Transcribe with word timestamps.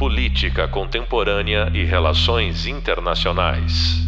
Política 0.00 0.66
Contemporânea 0.66 1.70
e 1.74 1.84
Relações 1.84 2.64
Internacionais. 2.64 3.98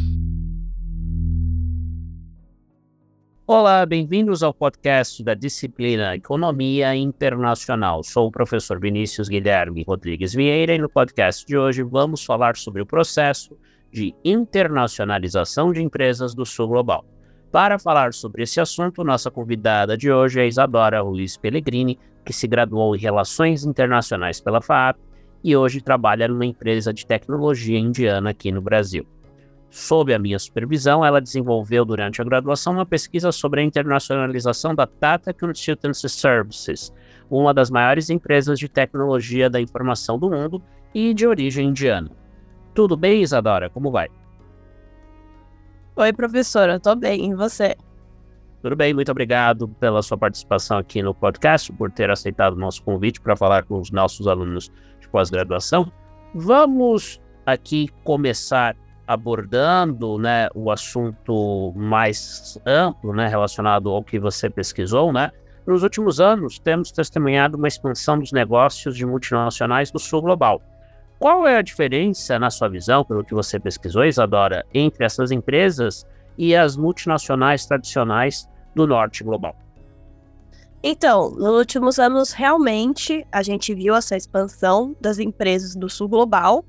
Olá, 3.46 3.84
bem-vindos 3.84 4.42
ao 4.42 4.54
podcast 4.54 5.22
da 5.22 5.34
disciplina 5.34 6.16
Economia 6.16 6.96
Internacional. 6.96 8.02
Sou 8.02 8.28
o 8.28 8.32
professor 8.32 8.80
Vinícius 8.80 9.28
Guilherme 9.28 9.84
Rodrigues 9.86 10.32
Vieira 10.32 10.74
e 10.74 10.78
no 10.78 10.88
podcast 10.88 11.44
de 11.46 11.58
hoje 11.58 11.82
vamos 11.82 12.24
falar 12.24 12.56
sobre 12.56 12.80
o 12.80 12.86
processo 12.86 13.54
de 13.92 14.14
internacionalização 14.24 15.74
de 15.74 15.82
empresas 15.82 16.34
do 16.34 16.46
Sul 16.46 16.68
Global. 16.68 17.04
Para 17.50 17.78
falar 17.78 18.14
sobre 18.14 18.44
esse 18.44 18.58
assunto, 18.58 19.04
nossa 19.04 19.30
convidada 19.30 19.94
de 19.94 20.10
hoje 20.10 20.40
é 20.40 20.46
Isadora 20.46 21.02
Luiz 21.02 21.36
Pellegrini, 21.36 21.98
que 22.24 22.32
se 22.32 22.48
graduou 22.48 22.96
em 22.96 22.98
Relações 22.98 23.66
Internacionais 23.66 24.40
pela 24.40 24.62
FAAP 24.62 25.11
e 25.42 25.56
hoje 25.56 25.80
trabalha 25.80 26.28
numa 26.28 26.46
empresa 26.46 26.92
de 26.92 27.06
tecnologia 27.06 27.78
indiana 27.78 28.30
aqui 28.30 28.52
no 28.52 28.60
Brasil. 28.60 29.06
Sob 29.70 30.12
a 30.12 30.18
minha 30.18 30.38
supervisão, 30.38 31.04
ela 31.04 31.20
desenvolveu 31.20 31.84
durante 31.84 32.20
a 32.20 32.24
graduação 32.24 32.74
uma 32.74 32.84
pesquisa 32.84 33.32
sobre 33.32 33.60
a 33.60 33.64
internacionalização 33.64 34.74
da 34.74 34.86
Tata 34.86 35.32
Consultancy 35.32 36.08
Services, 36.10 36.92
uma 37.30 37.54
das 37.54 37.70
maiores 37.70 38.10
empresas 38.10 38.58
de 38.58 38.68
tecnologia 38.68 39.48
da 39.48 39.60
informação 39.60 40.18
do 40.18 40.30
mundo 40.30 40.62
e 40.94 41.14
de 41.14 41.26
origem 41.26 41.68
indiana. 41.68 42.10
Tudo 42.74 42.96
bem, 42.96 43.22
Isadora? 43.22 43.70
Como 43.70 43.90
vai? 43.90 44.08
Oi, 45.96 46.12
professora, 46.12 46.78
tô 46.78 46.94
bem, 46.94 47.30
e 47.30 47.34
você? 47.34 47.74
Tudo 48.62 48.76
bem, 48.76 48.94
muito 48.94 49.10
obrigado 49.10 49.66
pela 49.66 50.02
sua 50.02 50.16
participação 50.16 50.78
aqui 50.78 51.02
no 51.02 51.14
podcast, 51.14 51.72
por 51.72 51.90
ter 51.90 52.10
aceitado 52.10 52.52
o 52.52 52.58
nosso 52.58 52.82
convite 52.82 53.20
para 53.20 53.36
falar 53.36 53.64
com 53.64 53.80
os 53.80 53.90
nossos 53.90 54.28
alunos 54.28 54.70
pós-graduação. 55.12 55.92
Vamos 56.34 57.20
aqui 57.46 57.88
começar 58.02 58.74
abordando 59.06 60.18
né, 60.18 60.48
o 60.54 60.70
assunto 60.70 61.72
mais 61.76 62.58
amplo 62.64 63.12
né, 63.12 63.28
relacionado 63.28 63.90
ao 63.90 64.02
que 64.02 64.18
você 64.18 64.48
pesquisou. 64.48 65.12
Né? 65.12 65.30
Nos 65.66 65.82
últimos 65.82 66.20
anos, 66.20 66.58
temos 66.58 66.90
testemunhado 66.90 67.58
uma 67.58 67.68
expansão 67.68 68.18
dos 68.18 68.32
negócios 68.32 68.96
de 68.96 69.04
multinacionais 69.04 69.90
do 69.90 69.98
sul 69.98 70.22
global. 70.22 70.62
Qual 71.18 71.46
é 71.46 71.58
a 71.58 71.62
diferença, 71.62 72.38
na 72.38 72.50
sua 72.50 72.68
visão, 72.68 73.04
pelo 73.04 73.22
que 73.22 73.34
você 73.34 73.60
pesquisou, 73.60 74.04
Isadora, 74.04 74.64
entre 74.74 75.04
essas 75.04 75.30
empresas 75.30 76.04
e 76.36 76.56
as 76.56 76.76
multinacionais 76.76 77.64
tradicionais 77.64 78.48
do 78.74 78.86
norte 78.86 79.22
global? 79.22 79.54
Então, 80.82 81.30
nos 81.30 81.54
últimos 81.54 81.98
anos, 82.00 82.32
realmente, 82.32 83.24
a 83.30 83.42
gente 83.42 83.72
viu 83.72 83.94
essa 83.94 84.16
expansão 84.16 84.96
das 85.00 85.18
empresas 85.18 85.76
do 85.76 85.88
sul 85.88 86.08
global. 86.08 86.64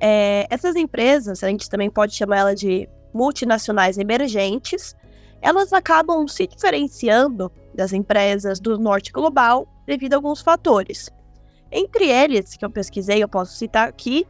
É, 0.00 0.46
essas 0.50 0.74
empresas, 0.74 1.44
a 1.44 1.48
gente 1.48 1.70
também 1.70 1.88
pode 1.88 2.14
chamar 2.14 2.38
ela 2.38 2.54
de 2.56 2.88
multinacionais 3.14 3.98
emergentes, 3.98 4.96
elas 5.40 5.72
acabam 5.72 6.26
se 6.26 6.46
diferenciando 6.46 7.52
das 7.72 7.92
empresas 7.92 8.58
do 8.58 8.78
norte 8.78 9.12
global 9.12 9.68
devido 9.86 10.14
a 10.14 10.16
alguns 10.16 10.40
fatores. 10.40 11.08
Entre 11.70 12.10
eles, 12.10 12.56
que 12.56 12.64
eu 12.64 12.70
pesquisei, 12.70 13.22
eu 13.22 13.28
posso 13.28 13.56
citar 13.56 13.88
aqui, 13.88 14.26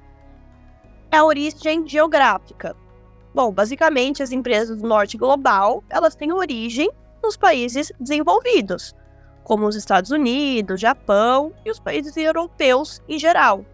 é 1.11 1.17
a 1.17 1.25
origem 1.25 1.89
geográfica. 1.89 2.77
Bom, 3.35 3.51
basicamente, 3.51 4.23
as 4.23 4.31
empresas 4.31 4.77
do 4.81 4.87
norte 4.87 5.17
global, 5.17 5.83
elas 5.89 6.15
têm 6.15 6.33
origem 6.33 6.91
nos 7.23 7.37
países 7.37 7.93
desenvolvidos, 7.99 8.95
como 9.47 9.65
os 9.69 9.77
Estados 9.77 10.11
Unidos, 10.11 10.81
Japão 10.81 11.55
e 11.65 11.71
os 11.71 11.79
países 11.79 12.17
europeus 12.17 13.01
em 13.09 13.17
geral. 13.17 13.65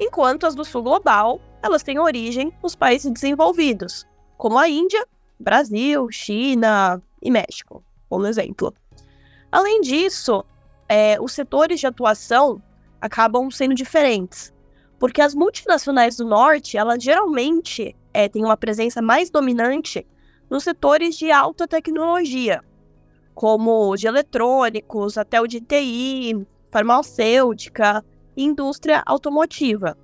Enquanto 0.00 0.46
as 0.46 0.54
do 0.54 0.64
sul 0.64 0.82
global, 0.82 1.38
elas 1.62 1.82
têm 1.82 1.98
origem 1.98 2.50
nos 2.62 2.74
países 2.74 3.12
desenvolvidos, 3.12 4.06
como 4.38 4.58
a 4.58 4.66
Índia, 4.70 5.06
Brasil, 5.38 6.10
China 6.10 6.98
e 7.20 7.30
México, 7.30 7.84
como 8.08 8.26
exemplo. 8.26 8.72
Além 9.52 9.82
disso, 9.82 10.42
é, 10.88 11.20
os 11.20 11.34
setores 11.34 11.78
de 11.78 11.86
atuação 11.86 12.62
acabam 13.02 13.50
sendo 13.50 13.74
diferentes, 13.74 14.50
porque 14.98 15.20
as 15.20 15.34
multinacionais 15.34 16.16
do 16.16 16.24
norte, 16.24 16.78
elas 16.78 17.04
geralmente 17.04 17.94
é, 18.14 18.30
têm 18.30 18.42
uma 18.42 18.56
presença 18.56 19.02
mais 19.02 19.28
dominante 19.28 20.06
nos 20.48 20.64
setores 20.64 21.18
de 21.18 21.30
alta 21.30 21.68
tecnologia, 21.68 22.64
como 23.40 23.96
de 23.96 24.06
eletrônicos, 24.06 25.16
até 25.16 25.40
o 25.40 25.46
de 25.46 25.62
TI, 25.62 26.46
farmacêutica 26.70 28.04
indústria 28.36 29.02
automotiva. 29.06 29.96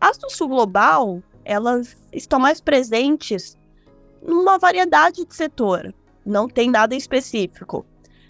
As 0.00 0.16
do 0.16 0.30
sul 0.30 0.48
global, 0.48 1.22
elas 1.44 1.94
estão 2.10 2.40
mais 2.40 2.62
presentes 2.62 3.54
numa 4.26 4.56
variedade 4.56 5.26
de 5.26 5.34
setor, 5.34 5.94
não 6.24 6.48
tem 6.48 6.70
nada 6.70 6.94
específico. 6.94 7.84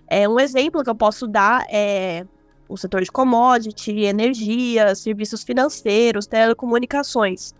É, 0.08 0.28
um 0.28 0.40
exemplo 0.40 0.82
que 0.82 0.90
eu 0.90 0.96
posso 0.96 1.28
dar 1.28 1.64
é 1.70 2.26
o 2.68 2.76
setor 2.76 3.02
de 3.02 3.12
commodity, 3.12 4.00
energia, 4.00 4.96
serviços 4.96 5.44
financeiros, 5.44 6.26
telecomunicações. 6.26 7.54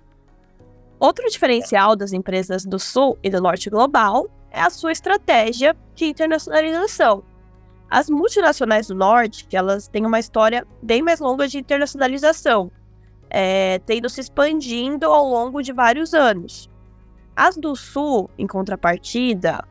Outro 0.99 1.25
diferencial 1.31 1.95
das 1.95 2.13
empresas 2.13 2.65
do 2.65 2.81
Sul 2.81 3.17
e 3.23 3.31
do 3.31 3.41
Norte 3.41 3.71
global 3.71 4.29
é 4.55 4.61
a 4.61 4.71
sua 4.71 4.93
estratégia 4.93 5.77
de 5.97 6.07
internacionalização. 6.07 7.25
As 7.91 8.09
multinacionais 8.09 8.87
do 8.87 8.95
Norte, 8.95 9.47
que 9.47 9.57
elas 9.57 9.89
têm 9.89 10.07
uma 10.07 10.21
história 10.21 10.67
bem 10.81 11.03
mais 11.03 11.19
longa 11.19 11.49
de 11.49 11.59
internacionalização, 11.59 12.71
é, 13.29 13.81
tendo 13.81 14.09
se 14.09 14.21
expandindo 14.21 15.07
ao 15.07 15.29
longo 15.29 15.61
de 15.61 15.73
vários 15.73 16.15
anos. 16.15 16.71
As 17.35 17.57
do 17.57 17.75
Sul, 17.75 18.31
em 18.39 18.47
contrapartida, 18.47 19.65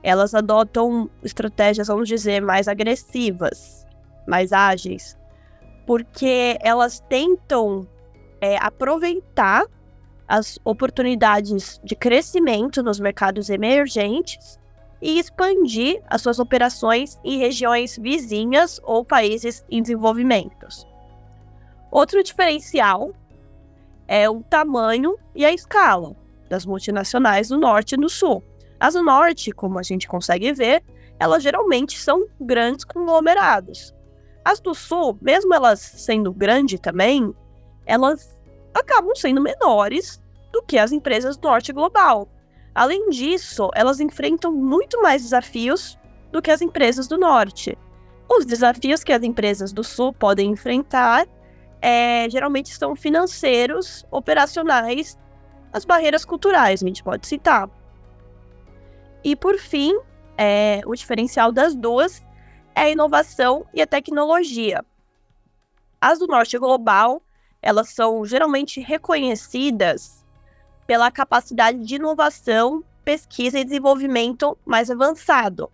elas 0.00 0.32
adotam 0.32 1.10
estratégias, 1.22 1.88
vamos 1.88 2.08
dizer, 2.08 2.40
mais 2.40 2.68
agressivas, 2.68 3.84
mais 4.28 4.52
ágeis, 4.52 5.18
porque 5.86 6.56
elas 6.60 7.00
tentam 7.08 7.86
é, 8.40 8.56
aproveitar 8.58 9.66
as 10.30 10.60
oportunidades 10.64 11.80
de 11.82 11.96
crescimento 11.96 12.84
nos 12.84 13.00
mercados 13.00 13.50
emergentes 13.50 14.60
e 15.02 15.18
expandir 15.18 16.00
as 16.06 16.22
suas 16.22 16.38
operações 16.38 17.18
em 17.24 17.38
regiões 17.38 17.98
vizinhas 18.00 18.80
ou 18.84 19.04
países 19.04 19.64
em 19.68 19.82
desenvolvimento. 19.82 20.68
Outro 21.90 22.22
diferencial 22.22 23.12
é 24.06 24.30
o 24.30 24.40
tamanho 24.44 25.16
e 25.34 25.44
a 25.44 25.52
escala 25.52 26.14
das 26.48 26.64
multinacionais 26.64 27.48
do 27.48 27.58
Norte 27.58 27.96
e 27.96 27.98
do 27.98 28.08
Sul. 28.08 28.40
As 28.78 28.94
do 28.94 29.02
Norte, 29.02 29.50
como 29.50 29.80
a 29.80 29.82
gente 29.82 30.06
consegue 30.06 30.52
ver, 30.52 30.84
elas 31.18 31.42
geralmente 31.42 31.98
são 31.98 32.24
grandes 32.40 32.84
conglomerados. 32.84 33.92
As 34.44 34.60
do 34.60 34.76
Sul, 34.76 35.18
mesmo 35.20 35.52
elas 35.52 35.80
sendo 35.80 36.32
grandes 36.32 36.78
também, 36.78 37.34
elas 37.84 38.39
acabam 38.74 39.14
sendo 39.14 39.40
menores 39.40 40.22
do 40.52 40.62
que 40.62 40.78
as 40.78 40.92
empresas 40.92 41.36
do 41.36 41.48
norte 41.48 41.72
global. 41.72 42.28
Além 42.74 43.10
disso, 43.10 43.68
elas 43.74 44.00
enfrentam 44.00 44.52
muito 44.52 45.00
mais 45.02 45.22
desafios 45.22 45.98
do 46.30 46.40
que 46.40 46.50
as 46.50 46.60
empresas 46.60 47.08
do 47.08 47.18
norte. 47.18 47.76
Os 48.28 48.46
desafios 48.46 49.02
que 49.02 49.12
as 49.12 49.22
empresas 49.22 49.72
do 49.72 49.82
sul 49.82 50.12
podem 50.12 50.50
enfrentar 50.50 51.26
é, 51.82 52.28
geralmente 52.28 52.76
são 52.76 52.94
financeiros, 52.94 54.04
operacionais, 54.10 55.18
as 55.72 55.84
barreiras 55.84 56.24
culturais, 56.24 56.82
a 56.82 56.86
gente 56.86 57.02
pode 57.02 57.26
citar. 57.26 57.68
E 59.24 59.34
por 59.34 59.58
fim, 59.58 59.98
é, 60.36 60.80
o 60.86 60.94
diferencial 60.94 61.52
das 61.52 61.74
duas 61.74 62.22
é 62.74 62.82
a 62.82 62.90
inovação 62.90 63.66
e 63.72 63.80
a 63.80 63.86
tecnologia. 63.86 64.84
As 66.00 66.18
do 66.18 66.26
norte 66.26 66.58
global 66.58 67.22
elas 67.62 67.90
são 67.90 68.24
geralmente 68.24 68.80
reconhecidas 68.80 70.24
pela 70.86 71.10
capacidade 71.10 71.84
de 71.84 71.96
inovação, 71.96 72.84
pesquisa 73.04 73.58
e 73.58 73.64
desenvolvimento 73.64 74.58
mais 74.64 74.90
avançado. 74.90 75.70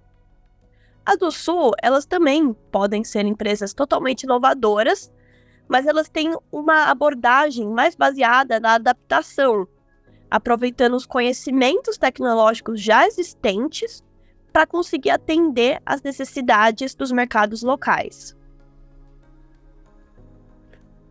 As 1.05 1.17
do 1.17 1.31
Sul, 1.31 1.73
elas 1.81 2.05
também 2.05 2.53
podem 2.71 3.05
ser 3.05 3.25
empresas 3.25 3.73
totalmente 3.73 4.25
inovadoras, 4.25 5.13
mas 5.69 5.87
elas 5.87 6.09
têm 6.09 6.37
uma 6.51 6.91
abordagem 6.91 7.69
mais 7.69 7.95
baseada 7.95 8.59
na 8.59 8.75
adaptação, 8.75 9.67
aproveitando 10.31 10.95
os 10.95 11.07
conhecimentos 11.07 11.97
tecnológicos 11.97 12.81
já 12.81 13.07
existentes 13.07 14.05
para 14.53 14.67
conseguir 14.67 15.11
atender 15.11 15.81
às 15.87 16.03
necessidades 16.03 16.95
dos 16.95 17.13
mercados 17.13 17.63
locais. 17.63 18.37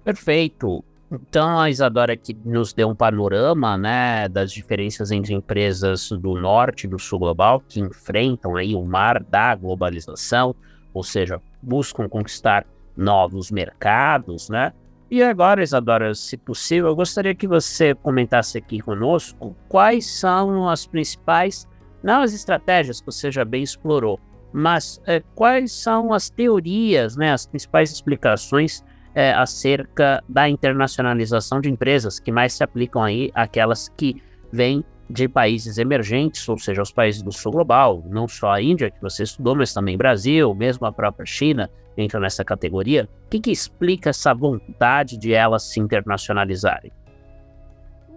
Perfeito. 0.05 0.85
Então 1.11 1.59
a 1.59 1.69
Isadora 1.69 2.13
aqui 2.13 2.37
nos 2.45 2.73
deu 2.73 2.89
um 2.89 2.95
panorama, 2.95 3.75
né, 3.75 4.29
das 4.29 4.51
diferenças 4.51 5.11
entre 5.11 5.33
empresas 5.33 6.09
do 6.11 6.35
norte 6.35 6.83
e 6.83 6.87
do 6.87 6.99
sul 6.99 7.19
global 7.19 7.59
que 7.67 7.79
enfrentam 7.79 8.55
aí 8.55 8.75
o 8.75 8.83
mar 8.83 9.23
da 9.23 9.55
globalização, 9.55 10.55
ou 10.93 11.03
seja, 11.03 11.41
buscam 11.61 12.07
conquistar 12.07 12.65
novos 12.95 13.49
mercados, 13.49 14.47
né? 14.47 14.73
E 15.09 15.21
agora, 15.23 15.63
Isadora, 15.63 16.13
se 16.13 16.37
possível, 16.37 16.89
eu 16.89 16.95
gostaria 16.95 17.35
que 17.35 17.47
você 17.47 17.93
comentasse 17.93 18.57
aqui 18.57 18.79
conosco 18.79 19.55
quais 19.67 20.05
são 20.05 20.67
as 20.69 20.85
principais, 20.85 21.67
não 22.03 22.21
as 22.21 22.33
estratégias 22.33 22.99
que 22.99 23.05
você 23.07 23.31
já 23.31 23.43
bem 23.43 23.63
explorou, 23.63 24.19
mas 24.51 25.01
é, 25.05 25.21
quais 25.35 25.71
são 25.71 26.13
as 26.13 26.29
teorias, 26.29 27.15
né, 27.15 27.31
as 27.33 27.45
principais 27.45 27.91
explicações 27.91 28.83
é, 29.15 29.31
acerca 29.33 30.21
da 30.27 30.47
internacionalização 30.49 31.61
de 31.61 31.69
empresas 31.69 32.19
que 32.19 32.31
mais 32.31 32.53
se 32.53 32.63
aplicam 32.63 33.01
aí 33.01 33.31
aquelas 33.33 33.89
que 33.89 34.21
vêm 34.51 34.83
de 35.09 35.27
países 35.27 35.77
emergentes, 35.77 36.47
ou 36.49 36.57
seja, 36.57 36.81
os 36.81 36.91
países 36.91 37.21
do 37.21 37.31
sul 37.31 37.51
global, 37.51 38.03
não 38.07 38.27
só 38.27 38.51
a 38.51 38.61
Índia, 38.61 38.91
que 38.91 39.01
você 39.01 39.23
estudou, 39.23 39.55
mas 39.55 39.73
também 39.73 39.97
Brasil, 39.97 40.53
mesmo 40.53 40.85
a 40.85 40.91
própria 40.91 41.25
China 41.25 41.69
entra 41.97 42.19
nessa 42.19 42.43
categoria. 42.43 43.07
O 43.25 43.29
que, 43.29 43.39
que 43.39 43.51
explica 43.51 44.09
essa 44.09 44.33
vontade 44.33 45.17
de 45.17 45.33
elas 45.33 45.63
se 45.63 45.79
internacionalizarem? 45.79 46.91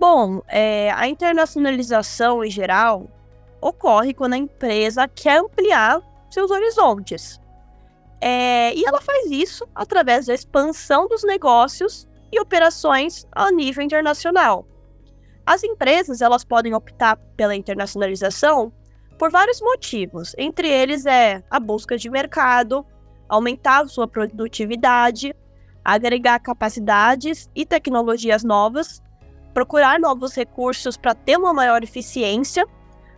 Bom, 0.00 0.42
é, 0.48 0.90
a 0.92 1.06
internacionalização 1.08 2.44
em 2.44 2.50
geral 2.50 3.08
ocorre 3.60 4.14
quando 4.14 4.34
a 4.34 4.38
empresa 4.38 5.06
quer 5.08 5.40
ampliar 5.40 6.00
seus 6.30 6.50
horizontes. 6.50 7.40
É, 8.20 8.74
e 8.74 8.84
ela 8.84 9.00
faz 9.00 9.30
isso 9.30 9.66
através 9.74 10.26
da 10.26 10.34
expansão 10.34 11.06
dos 11.06 11.22
negócios 11.22 12.08
e 12.32 12.40
operações 12.40 13.26
a 13.32 13.50
nível 13.50 13.82
internacional. 13.82 14.66
As 15.46 15.62
empresas 15.64 16.20
elas 16.20 16.44
podem 16.44 16.74
optar 16.74 17.16
pela 17.36 17.54
internacionalização 17.54 18.72
por 19.18 19.30
vários 19.30 19.60
motivos. 19.60 20.34
Entre 20.36 20.68
eles 20.68 21.06
é 21.06 21.42
a 21.50 21.58
busca 21.58 21.96
de 21.96 22.10
mercado, 22.10 22.84
aumentar 23.28 23.86
sua 23.88 24.06
produtividade, 24.06 25.34
agregar 25.84 26.38
capacidades 26.40 27.50
e 27.54 27.64
tecnologias 27.64 28.44
novas, 28.44 29.02
procurar 29.54 29.98
novos 29.98 30.34
recursos 30.34 30.96
para 30.96 31.14
ter 31.14 31.36
uma 31.38 31.54
maior 31.54 31.82
eficiência, 31.82 32.66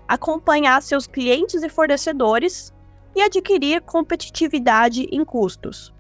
acompanhar 0.07 0.81
seus 0.83 1.07
clientes 1.07 1.63
e 1.63 1.69
fornecedores 1.69 2.73
e 3.15 3.23
adquirir 3.23 3.81
competitividade 3.83 5.07
em 5.11 5.25
custos. 5.25 5.93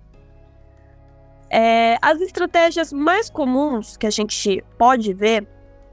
É, 1.51 1.99
as 2.01 2.21
estratégias 2.21 2.93
mais 2.93 3.29
comuns 3.29 3.97
que 3.97 4.07
a 4.07 4.11
gente 4.11 4.65
pode 4.79 5.12
ver 5.12 5.47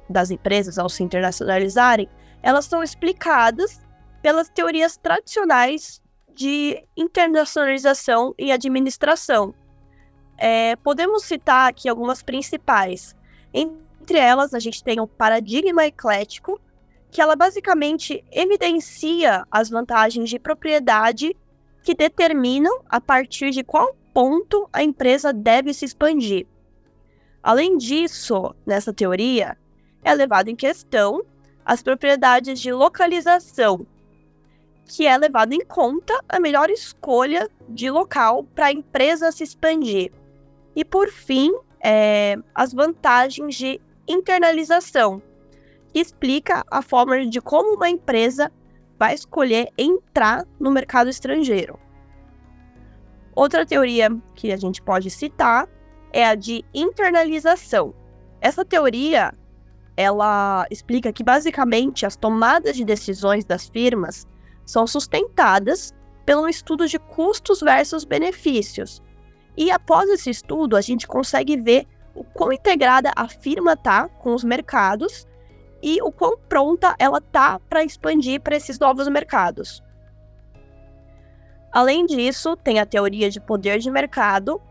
das 0.09 0.29
empresas 0.29 0.77
ao 0.77 0.87
se 0.87 1.03
internacionalizarem, 1.03 2.07
elas 2.43 2.65
são 2.65 2.83
explicadas 2.83 3.81
pelas 4.21 4.49
teorias 4.49 4.97
tradicionais 4.97 6.01
de 6.33 6.83
internacionalização 6.95 8.33
e 8.37 8.51
administração. 8.51 9.53
É, 10.37 10.75
podemos 10.77 11.23
citar 11.23 11.67
aqui 11.67 11.89
algumas 11.89 12.21
principais. 12.21 13.15
Entre 13.51 14.19
elas, 14.19 14.53
a 14.53 14.59
gente 14.59 14.83
tem 14.83 14.99
o 14.99 15.07
paradigma 15.07 15.85
eclético, 15.85 16.61
que 17.11 17.21
ela 17.21 17.35
basicamente 17.35 18.23
evidencia 18.31 19.45
as 19.49 19.69
vantagens 19.69 20.29
de 20.29 20.39
propriedade 20.39 21.35
que 21.83 21.93
determinam 21.93 22.81
a 22.89 22.99
partir 22.99 23.51
de 23.51 23.63
qual 23.63 23.95
ponto 24.13 24.67
a 24.73 24.83
empresa 24.83 25.31
deve 25.31 25.73
se 25.73 25.85
expandir. 25.85 26.45
Além 27.41 27.77
disso, 27.77 28.53
nessa 28.65 28.91
teoria, 28.91 29.57
é 30.03 30.13
levado 30.13 30.49
em 30.49 30.55
questão 30.55 31.23
as 31.63 31.81
propriedades 31.81 32.59
de 32.59 32.71
localização, 32.71 33.85
que 34.85 35.05
é 35.05 35.17
levado 35.17 35.53
em 35.53 35.63
conta 35.65 36.13
a 36.27 36.39
melhor 36.39 36.69
escolha 36.69 37.49
de 37.67 37.89
local 37.89 38.43
para 38.55 38.67
a 38.67 38.71
empresa 38.71 39.31
se 39.31 39.43
expandir. 39.43 40.11
E 40.75 40.83
por 40.83 41.09
fim, 41.09 41.53
é, 41.83 42.37
as 42.55 42.73
vantagens 42.73 43.55
de 43.55 43.81
internalização, 44.07 45.21
que 45.93 45.99
explica 45.99 46.63
a 46.69 46.81
forma 46.81 47.25
de 47.25 47.41
como 47.41 47.75
uma 47.75 47.89
empresa 47.89 48.51
vai 48.97 49.13
escolher 49.13 49.69
entrar 49.77 50.45
no 50.59 50.71
mercado 50.71 51.09
estrangeiro. 51.09 51.79
Outra 53.35 53.65
teoria 53.65 54.09
que 54.33 54.51
a 54.51 54.57
gente 54.57 54.81
pode 54.81 55.09
citar 55.09 55.67
é 56.11 56.25
a 56.25 56.33
de 56.33 56.65
internalização. 56.73 57.93
Essa 58.41 58.65
teoria 58.65 59.31
ela 59.95 60.65
explica 60.69 61.11
que 61.11 61.23
basicamente 61.23 62.05
as 62.05 62.15
tomadas 62.15 62.75
de 62.75 62.85
decisões 62.85 63.43
das 63.45 63.67
firmas 63.67 64.27
são 64.65 64.85
sustentadas 64.85 65.93
pelo 66.25 66.47
estudo 66.47 66.87
de 66.87 66.99
custos 66.99 67.61
versus 67.61 68.03
benefícios. 68.03 69.01
E 69.55 69.71
após 69.71 70.07
esse 70.09 70.29
estudo, 70.29 70.75
a 70.75 70.81
gente 70.81 71.07
consegue 71.07 71.57
ver 71.57 71.87
o 72.13 72.23
quão 72.23 72.51
integrada 72.51 73.11
a 73.15 73.27
firma 73.27 73.75
tá 73.75 74.07
com 74.07 74.33
os 74.35 74.43
mercados 74.43 75.27
e 75.81 76.01
o 76.01 76.11
quão 76.11 76.37
pronta 76.37 76.95
ela 76.97 77.21
tá 77.21 77.59
para 77.69 77.83
expandir 77.83 78.41
para 78.41 78.55
esses 78.55 78.79
novos 78.79 79.07
mercados. 79.07 79.83
Além 81.71 82.05
disso, 82.05 82.55
tem 82.55 82.79
a 82.79 82.85
teoria 82.85 83.29
de 83.29 83.39
poder 83.39 83.79
de 83.79 83.91
mercado, 83.91 84.61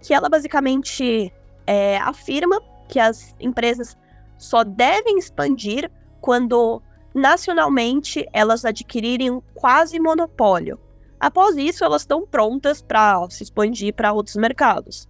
que 0.00 0.14
ela 0.14 0.28
basicamente 0.28 1.32
é, 1.66 1.98
afirma 1.98 2.60
que 2.88 2.98
as 2.98 3.36
empresas 3.38 3.96
só 4.36 4.64
devem 4.64 5.18
expandir 5.18 5.90
quando 6.20 6.82
nacionalmente 7.14 8.26
elas 8.32 8.64
adquirirem 8.64 9.42
quase 9.54 10.00
monopólio. 10.00 10.80
Após 11.20 11.56
isso, 11.56 11.84
elas 11.84 12.02
estão 12.02 12.26
prontas 12.26 12.80
para 12.80 13.28
se 13.30 13.42
expandir 13.42 13.92
para 13.94 14.12
outros 14.12 14.36
mercados. 14.36 15.08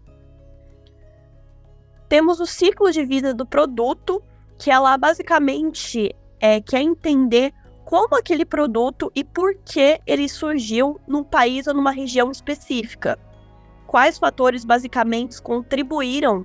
Temos 2.09 2.41
o 2.41 2.47
ciclo 2.47 2.91
de 2.91 3.05
vida 3.05 3.35
do 3.35 3.45
produto, 3.45 4.23
que 4.59 4.71
ela 4.71 4.97
basicamente 4.99 6.15
é, 6.41 6.61
quer 6.61 6.81
entender 6.81 7.53
como 7.85 8.17
aquele 8.17 8.45
produto 8.45 9.11
e 9.15 9.25
por 9.25 9.55
que 9.65 10.01
ele 10.07 10.29
surgiu 10.29 11.01
num 11.07 11.25
país 11.25 11.67
ou 11.67 11.75
numa 11.75 11.91
região 11.91 12.31
específica. 12.31 13.19
Quais 13.87 14.19
fatores 14.19 14.65
basicamente 14.65 15.41
contribuíram 15.41 16.45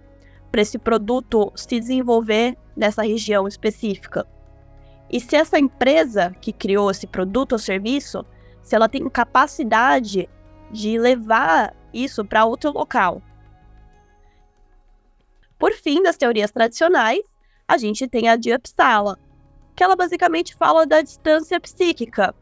para 0.50 0.62
esse 0.62 0.78
produto 0.78 1.52
se 1.56 1.80
desenvolver 1.80 2.56
nessa 2.78 3.02
região 3.02 3.48
específica. 3.48 4.26
E 5.10 5.20
se 5.20 5.36
essa 5.36 5.60
empresa 5.60 6.34
que 6.40 6.54
criou 6.54 6.90
esse 6.92 7.08
produto 7.08 7.54
ou 7.54 7.60
serviço, 7.60 8.24
se 8.62 8.76
ela 8.76 8.88
tem 8.88 9.08
capacidade 9.10 10.30
de 10.72 10.98
levar 10.98 11.76
isso 11.94 12.24
para 12.24 12.46
outro 12.46 12.72
local. 12.72 13.22
Por 15.60 15.74
fim, 15.74 16.02
das 16.04 16.18
teorias 16.18 16.52
tradicionais, 16.52 17.22
a 17.68 17.78
gente 17.78 18.08
tem 18.08 18.28
a 18.28 18.36
de 18.36 18.54
Uppsala, 18.54 19.18
que 19.76 19.84
ela 19.84 19.96
basicamente 19.96 20.56
fala 20.56 20.86
da 20.86 21.02
distância 21.02 21.60
psíquica. 21.60 22.36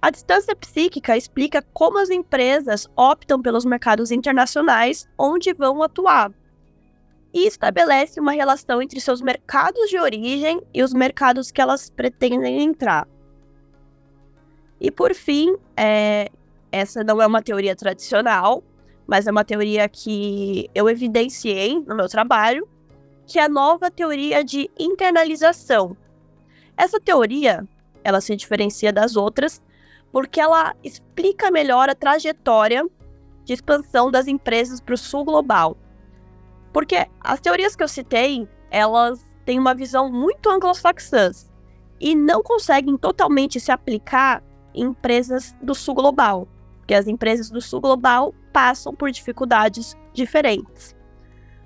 A 0.00 0.10
distância 0.10 0.54
psíquica 0.54 1.16
explica 1.16 1.62
como 1.72 1.98
as 1.98 2.10
empresas 2.10 2.86
optam 2.94 3.40
pelos 3.40 3.64
mercados 3.64 4.10
internacionais 4.10 5.08
onde 5.18 5.52
vão 5.52 5.82
atuar 5.82 6.32
e 7.32 7.46
estabelece 7.46 8.20
uma 8.20 8.32
relação 8.32 8.80
entre 8.80 9.00
seus 9.00 9.20
mercados 9.20 9.90
de 9.90 9.98
origem 9.98 10.62
e 10.72 10.82
os 10.82 10.94
mercados 10.94 11.50
que 11.50 11.60
elas 11.60 11.90
pretendem 11.90 12.62
entrar. 12.62 13.06
E 14.80 14.90
por 14.90 15.14
fim, 15.14 15.56
é, 15.76 16.30
essa 16.70 17.02
não 17.02 17.20
é 17.20 17.26
uma 17.26 17.42
teoria 17.42 17.74
tradicional, 17.74 18.62
mas 19.06 19.26
é 19.26 19.30
uma 19.30 19.44
teoria 19.44 19.88
que 19.88 20.70
eu 20.74 20.88
evidenciei 20.88 21.78
no 21.86 21.94
meu 21.94 22.08
trabalho, 22.08 22.68
que 23.26 23.38
é 23.38 23.44
a 23.44 23.48
nova 23.48 23.90
teoria 23.90 24.44
de 24.44 24.70
internalização. 24.78 25.96
Essa 26.76 27.00
teoria, 27.00 27.66
ela 28.04 28.20
se 28.20 28.36
diferencia 28.36 28.92
das 28.92 29.16
outras 29.16 29.62
porque 30.12 30.40
ela 30.40 30.74
explica 30.82 31.50
melhor 31.50 31.88
a 31.88 31.94
trajetória 31.94 32.86
de 33.44 33.52
expansão 33.52 34.10
das 34.10 34.26
empresas 34.26 34.80
para 34.80 34.94
o 34.94 34.98
sul 34.98 35.24
global 35.24 35.76
porque 36.76 37.06
as 37.20 37.40
teorias 37.40 37.74
que 37.74 37.82
eu 37.82 37.88
citei, 37.88 38.46
elas 38.70 39.18
têm 39.46 39.58
uma 39.58 39.74
visão 39.74 40.12
muito 40.12 40.50
anglo-saxã 40.50 41.30
e 41.98 42.14
não 42.14 42.42
conseguem 42.42 42.98
totalmente 42.98 43.58
se 43.58 43.72
aplicar 43.72 44.44
em 44.74 44.84
empresas 44.84 45.56
do 45.62 45.74
sul 45.74 45.94
global, 45.94 46.46
porque 46.80 46.92
as 46.92 47.06
empresas 47.06 47.48
do 47.48 47.62
sul 47.62 47.80
global 47.80 48.34
passam 48.52 48.94
por 48.94 49.10
dificuldades 49.10 49.96
diferentes. 50.12 50.94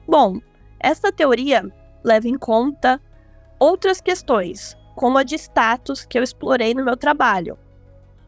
Bom, 0.07 0.39
essa 0.81 1.13
teoria 1.13 1.71
leva 2.03 2.27
em 2.27 2.39
conta 2.39 3.01
outras 3.59 4.01
questões, 4.01 4.77
como 4.97 5.19
a 5.19 5.23
de 5.23 5.35
status 5.35 6.05
que 6.05 6.19
eu 6.19 6.23
explorei 6.23 6.75
no 6.75 6.85
meu 6.85 6.97
trabalho. 6.97 7.59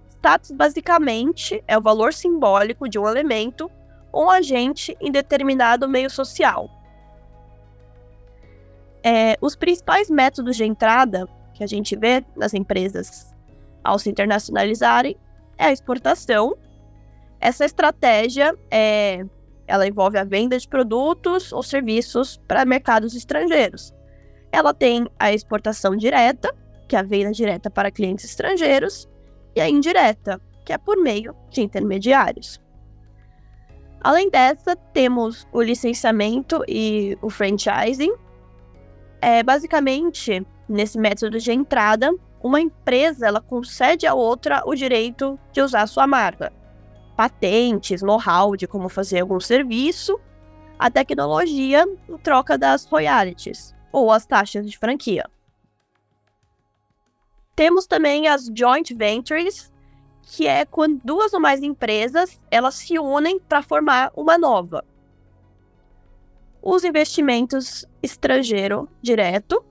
Status 0.08 0.50
basicamente 0.50 1.62
é 1.66 1.76
o 1.76 1.82
valor 1.82 2.12
simbólico 2.12 2.88
de 2.88 2.98
um 2.98 3.08
elemento 3.08 3.70
um 4.14 4.30
agente 4.30 4.96
em 5.00 5.10
determinado 5.10 5.88
meio 5.88 6.10
social. 6.10 6.68
É, 9.02 9.36
os 9.40 9.56
principais 9.56 10.10
métodos 10.10 10.56
de 10.56 10.64
entrada 10.64 11.26
que 11.54 11.64
a 11.64 11.66
gente 11.66 11.96
vê 11.96 12.24
nas 12.36 12.54
empresas 12.54 13.34
ao 13.82 13.98
se 13.98 14.10
internacionalizarem 14.10 15.16
é 15.58 15.66
a 15.66 15.72
exportação. 15.72 16.56
Essa 17.40 17.64
estratégia 17.64 18.56
é 18.70 19.24
ela 19.66 19.86
envolve 19.86 20.18
a 20.18 20.24
venda 20.24 20.58
de 20.58 20.68
produtos 20.68 21.52
ou 21.52 21.62
serviços 21.62 22.40
para 22.48 22.64
mercados 22.64 23.14
estrangeiros. 23.14 23.92
Ela 24.50 24.74
tem 24.74 25.06
a 25.18 25.32
exportação 25.32 25.96
direta, 25.96 26.54
que 26.88 26.96
é 26.96 26.98
a 26.98 27.02
venda 27.02 27.32
direta 27.32 27.70
para 27.70 27.90
clientes 27.90 28.24
estrangeiros, 28.24 29.08
e 29.54 29.60
a 29.60 29.68
indireta, 29.68 30.40
que 30.64 30.72
é 30.72 30.78
por 30.78 30.96
meio 30.96 31.34
de 31.50 31.62
intermediários. 31.62 32.60
Além 34.00 34.28
dessa, 34.28 34.74
temos 34.74 35.46
o 35.52 35.62
licenciamento 35.62 36.64
e 36.66 37.16
o 37.22 37.30
franchising. 37.30 38.12
É, 39.20 39.42
basicamente, 39.42 40.44
nesse 40.68 40.98
método 40.98 41.38
de 41.38 41.52
entrada, 41.52 42.12
uma 42.42 42.60
empresa 42.60 43.28
ela 43.28 43.40
concede 43.40 44.06
a 44.06 44.14
outra 44.14 44.62
o 44.66 44.74
direito 44.74 45.38
de 45.52 45.62
usar 45.62 45.86
sua 45.86 46.06
marca, 46.06 46.52
patentes, 47.22 48.02
know-how 48.02 48.56
de 48.56 48.66
como 48.66 48.88
fazer 48.88 49.20
algum 49.20 49.38
serviço, 49.38 50.18
a 50.76 50.90
tecnologia 50.90 51.84
em 52.08 52.18
troca 52.18 52.58
das 52.58 52.84
royalties 52.84 53.72
ou 53.92 54.10
as 54.10 54.26
taxas 54.26 54.68
de 54.68 54.76
franquia. 54.76 55.24
Temos 57.54 57.86
também 57.86 58.26
as 58.26 58.50
joint 58.52 58.92
ventures, 58.92 59.72
que 60.22 60.48
é 60.48 60.64
quando 60.64 61.00
duas 61.04 61.32
ou 61.32 61.38
mais 61.38 61.62
empresas 61.62 62.40
elas 62.50 62.74
se 62.74 62.98
unem 62.98 63.38
para 63.38 63.62
formar 63.62 64.10
uma 64.16 64.36
nova. 64.36 64.84
Os 66.60 66.82
investimentos 66.82 67.86
estrangeiro 68.02 68.88
direto, 69.00 69.64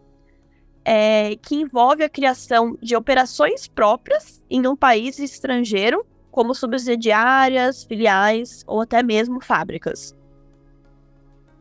é, 0.86 1.36
que 1.36 1.55
envolve 1.55 2.01
a 2.01 2.10
criação 2.10 2.77
de 2.81 2.96
operações 2.96 3.67
próprias 3.67 4.41
em 4.50 4.65
um 4.65 4.75
país 4.75 5.20
estrangeiro, 5.20 6.05
como 6.31 6.55
subsidiárias, 6.55 7.83
filiais 7.83 8.63
ou 8.65 8.81
até 8.81 9.03
mesmo 9.03 9.43
fábricas. 9.43 10.15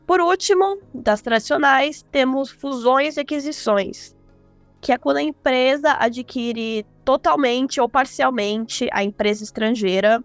Por 0.07 0.21
último, 0.21 0.79
das 0.95 1.21
tradicionais, 1.21 2.05
temos 2.11 2.51
fusões 2.51 3.17
e 3.17 3.21
aquisições, 3.21 4.17
que 4.81 4.93
é 4.93 4.99
quando 4.99 5.19
a 5.19 5.23
empresa 5.23 5.97
adquire 5.99 6.87
totalmente 7.05 7.81
ou 7.81 7.89
parcialmente 7.89 8.89
a 8.93 9.05
empresa 9.05 9.45
estrangeira 9.45 10.23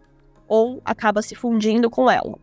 ou 0.47 0.81
acaba 0.85 1.21
se 1.21 1.35
fundindo 1.35 1.89
com 1.89 2.09
ela. 2.09 2.37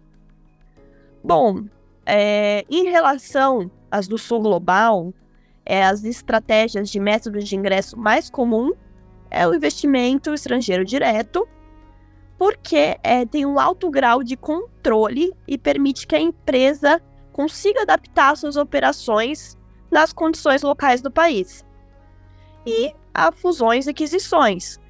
Bom, 1.22 1.64
é, 2.04 2.64
em 2.68 2.84
relação 2.84 3.70
às 3.90 4.08
do 4.08 4.18
Sul 4.18 4.40
Global, 4.40 5.12
é, 5.64 5.84
as 5.84 6.04
estratégias 6.04 6.90
de 6.90 6.98
método 6.98 7.38
de 7.38 7.56
ingresso 7.56 7.96
mais 7.98 8.28
comum 8.28 8.72
é 9.30 9.46
o 9.46 9.54
investimento 9.54 10.34
estrangeiro 10.34 10.84
direto, 10.84 11.48
porque 12.42 12.98
é, 13.04 13.24
tem 13.24 13.46
um 13.46 13.56
alto 13.56 13.88
grau 13.88 14.20
de 14.20 14.36
controle 14.36 15.32
e 15.46 15.56
permite 15.56 16.08
que 16.08 16.16
a 16.16 16.20
empresa 16.20 17.00
consiga 17.30 17.82
adaptar 17.82 18.36
suas 18.36 18.56
operações 18.56 19.56
nas 19.92 20.12
condições 20.12 20.60
locais 20.60 21.00
do 21.00 21.08
país. 21.08 21.64
E 22.66 22.92
a 23.14 23.30
fusões 23.30 23.86
e 23.86 23.90
aquisições, 23.90 24.80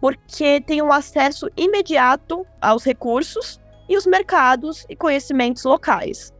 porque 0.00 0.62
tem 0.62 0.80
um 0.80 0.90
acesso 0.90 1.50
imediato 1.54 2.46
aos 2.62 2.82
recursos 2.82 3.60
e 3.86 3.94
os 3.94 4.06
mercados 4.06 4.86
e 4.88 4.96
conhecimentos 4.96 5.64
locais. 5.64 6.32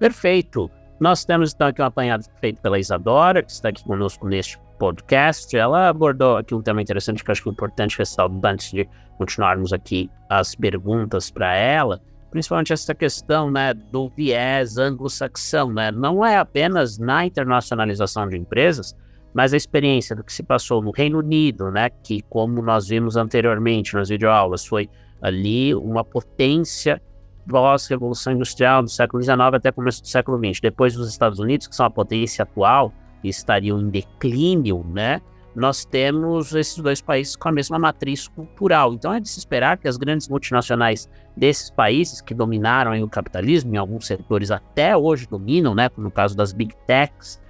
Perfeito. 0.00 0.68
Nós 0.98 1.24
temos 1.24 1.54
então 1.54 1.68
aqui 1.68 1.80
um 1.80 1.84
apanhado 1.84 2.24
feito 2.40 2.60
pela 2.60 2.80
Isadora, 2.80 3.40
que 3.40 3.52
está 3.52 3.68
aqui 3.68 3.84
conosco 3.84 4.26
neste 4.26 4.58
podcast. 4.82 5.56
Ela 5.56 5.88
abordou 5.90 6.36
aqui 6.36 6.56
um 6.56 6.60
tema 6.60 6.82
interessante 6.82 7.22
que 7.22 7.30
eu 7.30 7.32
acho 7.32 7.42
que 7.44 7.48
é 7.48 7.52
importante 7.52 7.96
ressaltar 7.96 8.52
antes 8.52 8.72
de 8.72 8.88
continuarmos 9.16 9.72
aqui 9.72 10.10
as 10.28 10.56
perguntas 10.56 11.30
para 11.30 11.54
ela, 11.54 12.00
principalmente 12.32 12.72
essa 12.72 12.92
questão 12.92 13.48
né, 13.48 13.72
do 13.72 14.08
viés 14.08 14.78
anglo-saxão. 14.78 15.72
Né? 15.72 15.92
Não 15.92 16.26
é 16.26 16.36
apenas 16.36 16.98
na 16.98 17.24
internacionalização 17.24 18.28
de 18.28 18.36
empresas, 18.36 18.96
mas 19.32 19.54
a 19.54 19.56
experiência 19.56 20.16
do 20.16 20.24
que 20.24 20.32
se 20.32 20.42
passou 20.42 20.82
no 20.82 20.90
Reino 20.90 21.20
Unido, 21.20 21.70
né, 21.70 21.88
que, 21.88 22.20
como 22.22 22.60
nós 22.60 22.88
vimos 22.88 23.16
anteriormente 23.16 23.94
nas 23.94 24.08
videoaulas, 24.08 24.66
foi 24.66 24.90
ali 25.22 25.72
uma 25.76 26.02
potência 26.02 27.00
pós-revolução 27.48 28.32
industrial 28.32 28.82
do 28.82 28.90
século 28.90 29.22
XIX 29.22 29.38
até 29.54 29.70
começo 29.70 30.02
do 30.02 30.08
século 30.08 30.38
XX. 30.44 30.60
Depois 30.60 30.94
dos 30.94 31.08
Estados 31.08 31.38
Unidos, 31.38 31.68
que 31.68 31.76
são 31.76 31.86
a 31.86 31.90
potência 31.90 32.42
atual 32.42 32.92
estariam 33.28 33.80
em 33.80 33.88
declínio, 33.88 34.84
né? 34.92 35.20
Nós 35.54 35.84
temos 35.84 36.54
esses 36.54 36.78
dois 36.78 37.02
países 37.02 37.36
com 37.36 37.48
a 37.48 37.52
mesma 37.52 37.78
matriz 37.78 38.26
cultural. 38.26 38.94
Então 38.94 39.12
é 39.12 39.20
de 39.20 39.28
se 39.28 39.38
esperar 39.38 39.76
que 39.76 39.86
as 39.86 39.98
grandes 39.98 40.28
multinacionais 40.28 41.08
desses 41.36 41.70
países 41.70 42.22
que 42.22 42.32
dominaram 42.32 43.00
o 43.02 43.08
capitalismo, 43.08 43.74
em 43.74 43.76
alguns 43.76 44.06
setores 44.06 44.50
até 44.50 44.96
hoje 44.96 45.26
dominam, 45.28 45.74
né? 45.74 45.90
No 45.96 46.10
caso 46.10 46.36
das 46.36 46.52
big 46.52 46.74
techs, 46.86 47.40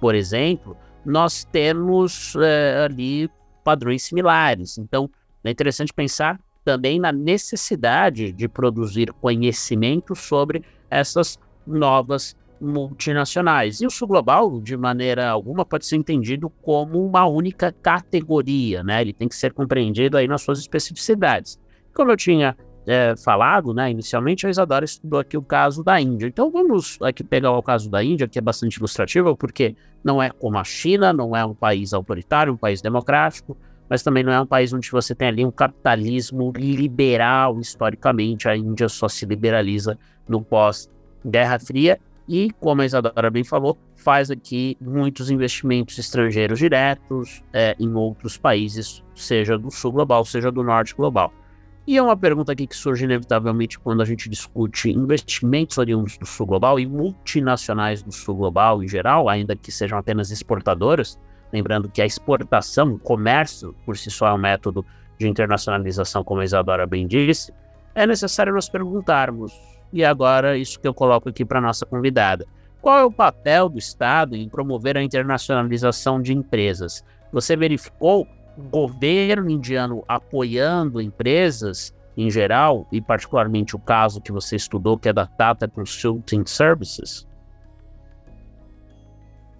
por 0.00 0.14
exemplo, 0.14 0.76
nós 1.04 1.44
temos 1.44 2.34
é, 2.36 2.84
ali 2.84 3.30
padrões 3.62 4.02
similares. 4.02 4.78
Então 4.78 5.08
é 5.44 5.50
interessante 5.50 5.92
pensar 5.92 6.40
também 6.64 6.98
na 6.98 7.12
necessidade 7.12 8.32
de 8.32 8.48
produzir 8.48 9.12
conhecimento 9.20 10.16
sobre 10.16 10.64
essas 10.90 11.38
novas 11.66 12.36
multinacionais. 12.60 13.80
E 13.80 13.86
o 13.86 13.90
sul 13.90 14.08
global, 14.08 14.60
de 14.60 14.76
maneira 14.76 15.28
alguma, 15.28 15.64
pode 15.64 15.86
ser 15.86 15.96
entendido 15.96 16.48
como 16.62 17.04
uma 17.04 17.26
única 17.26 17.72
categoria, 17.72 18.82
né? 18.82 19.00
Ele 19.00 19.12
tem 19.12 19.28
que 19.28 19.36
ser 19.36 19.52
compreendido 19.52 20.16
aí 20.16 20.26
nas 20.26 20.42
suas 20.42 20.58
especificidades. 20.58 21.58
Como 21.92 22.10
eu 22.10 22.16
tinha 22.16 22.56
é, 22.86 23.14
falado, 23.16 23.72
né, 23.72 23.90
inicialmente, 23.90 24.46
a 24.46 24.50
Isadora 24.50 24.84
estudou 24.84 25.20
aqui 25.20 25.36
o 25.36 25.42
caso 25.42 25.82
da 25.82 26.00
Índia. 26.00 26.26
Então 26.26 26.50
vamos 26.50 26.98
aqui 27.02 27.24
pegar 27.24 27.52
o 27.52 27.62
caso 27.62 27.90
da 27.90 28.02
Índia, 28.02 28.28
que 28.28 28.38
é 28.38 28.42
bastante 28.42 28.76
ilustrativo, 28.76 29.36
porque 29.36 29.74
não 30.02 30.22
é 30.22 30.30
como 30.30 30.58
a 30.58 30.64
China, 30.64 31.12
não 31.12 31.34
é 31.34 31.44
um 31.44 31.54
país 31.54 31.92
autoritário, 31.92 32.52
um 32.52 32.56
país 32.56 32.82
democrático, 32.82 33.56
mas 33.88 34.02
também 34.02 34.22
não 34.22 34.32
é 34.32 34.40
um 34.40 34.46
país 34.46 34.72
onde 34.72 34.90
você 34.90 35.14
tem 35.14 35.28
ali 35.28 35.44
um 35.44 35.50
capitalismo 35.50 36.52
liberal 36.56 37.58
historicamente. 37.58 38.48
A 38.48 38.56
Índia 38.56 38.88
só 38.88 39.08
se 39.08 39.24
liberaliza 39.24 39.98
no 40.28 40.42
pós-Guerra 40.42 41.58
Fria 41.58 41.98
e, 42.28 42.50
como 42.60 42.82
a 42.82 42.86
Isadora 42.86 43.30
bem 43.30 43.44
falou, 43.44 43.78
faz 43.94 44.30
aqui 44.30 44.76
muitos 44.80 45.30
investimentos 45.30 45.98
estrangeiros 45.98 46.58
diretos 46.58 47.42
é, 47.52 47.76
em 47.78 47.92
outros 47.94 48.36
países, 48.38 49.04
seja 49.14 49.58
do 49.58 49.70
sul 49.70 49.92
global, 49.92 50.24
seja 50.24 50.50
do 50.50 50.62
norte 50.62 50.94
global. 50.94 51.32
E 51.86 51.98
é 51.98 52.02
uma 52.02 52.16
pergunta 52.16 52.52
aqui 52.52 52.66
que 52.66 52.76
surge 52.76 53.04
inevitavelmente 53.04 53.78
quando 53.78 54.00
a 54.00 54.06
gente 54.06 54.28
discute 54.28 54.90
investimentos 54.90 55.76
oriundos 55.76 56.16
do 56.16 56.24
sul 56.24 56.46
global 56.46 56.80
e 56.80 56.86
multinacionais 56.86 58.02
do 58.02 58.10
sul 58.10 58.36
global 58.36 58.82
em 58.82 58.88
geral, 58.88 59.28
ainda 59.28 59.54
que 59.54 59.70
sejam 59.70 59.98
apenas 59.98 60.30
exportadoras 60.30 61.18
Lembrando 61.54 61.88
que 61.88 62.02
a 62.02 62.04
exportação, 62.04 62.94
o 62.94 62.98
comércio, 62.98 63.76
por 63.86 63.96
si 63.96 64.10
só 64.10 64.26
é 64.26 64.32
um 64.32 64.38
método 64.38 64.84
de 65.16 65.28
internacionalização, 65.28 66.24
como 66.24 66.40
a 66.40 66.44
Isadora 66.44 66.84
bem 66.84 67.06
disse, 67.06 67.54
é 67.94 68.04
necessário 68.04 68.52
nos 68.52 68.68
perguntarmos, 68.68 69.52
e 69.94 70.04
agora 70.04 70.58
isso 70.58 70.80
que 70.80 70.88
eu 70.88 70.92
coloco 70.92 71.28
aqui 71.28 71.44
para 71.44 71.60
nossa 71.60 71.86
convidada. 71.86 72.44
Qual 72.82 72.98
é 72.98 73.04
o 73.04 73.12
papel 73.12 73.68
do 73.68 73.78
Estado 73.78 74.34
em 74.34 74.48
promover 74.48 74.96
a 74.98 75.02
internacionalização 75.02 76.20
de 76.20 76.34
empresas? 76.34 77.04
Você 77.32 77.56
verificou 77.56 78.26
o 78.58 78.62
governo 78.62 79.48
indiano 79.48 80.04
apoiando 80.08 81.00
empresas 81.00 81.94
em 82.16 82.30
geral, 82.30 82.86
e 82.92 83.00
particularmente 83.00 83.74
o 83.74 83.78
caso 83.78 84.20
que 84.20 84.30
você 84.30 84.56
estudou, 84.56 84.98
que 84.98 85.08
é 85.08 85.12
da 85.12 85.26
Tata 85.26 85.66
Consulting 85.66 86.44
Services? 86.46 87.26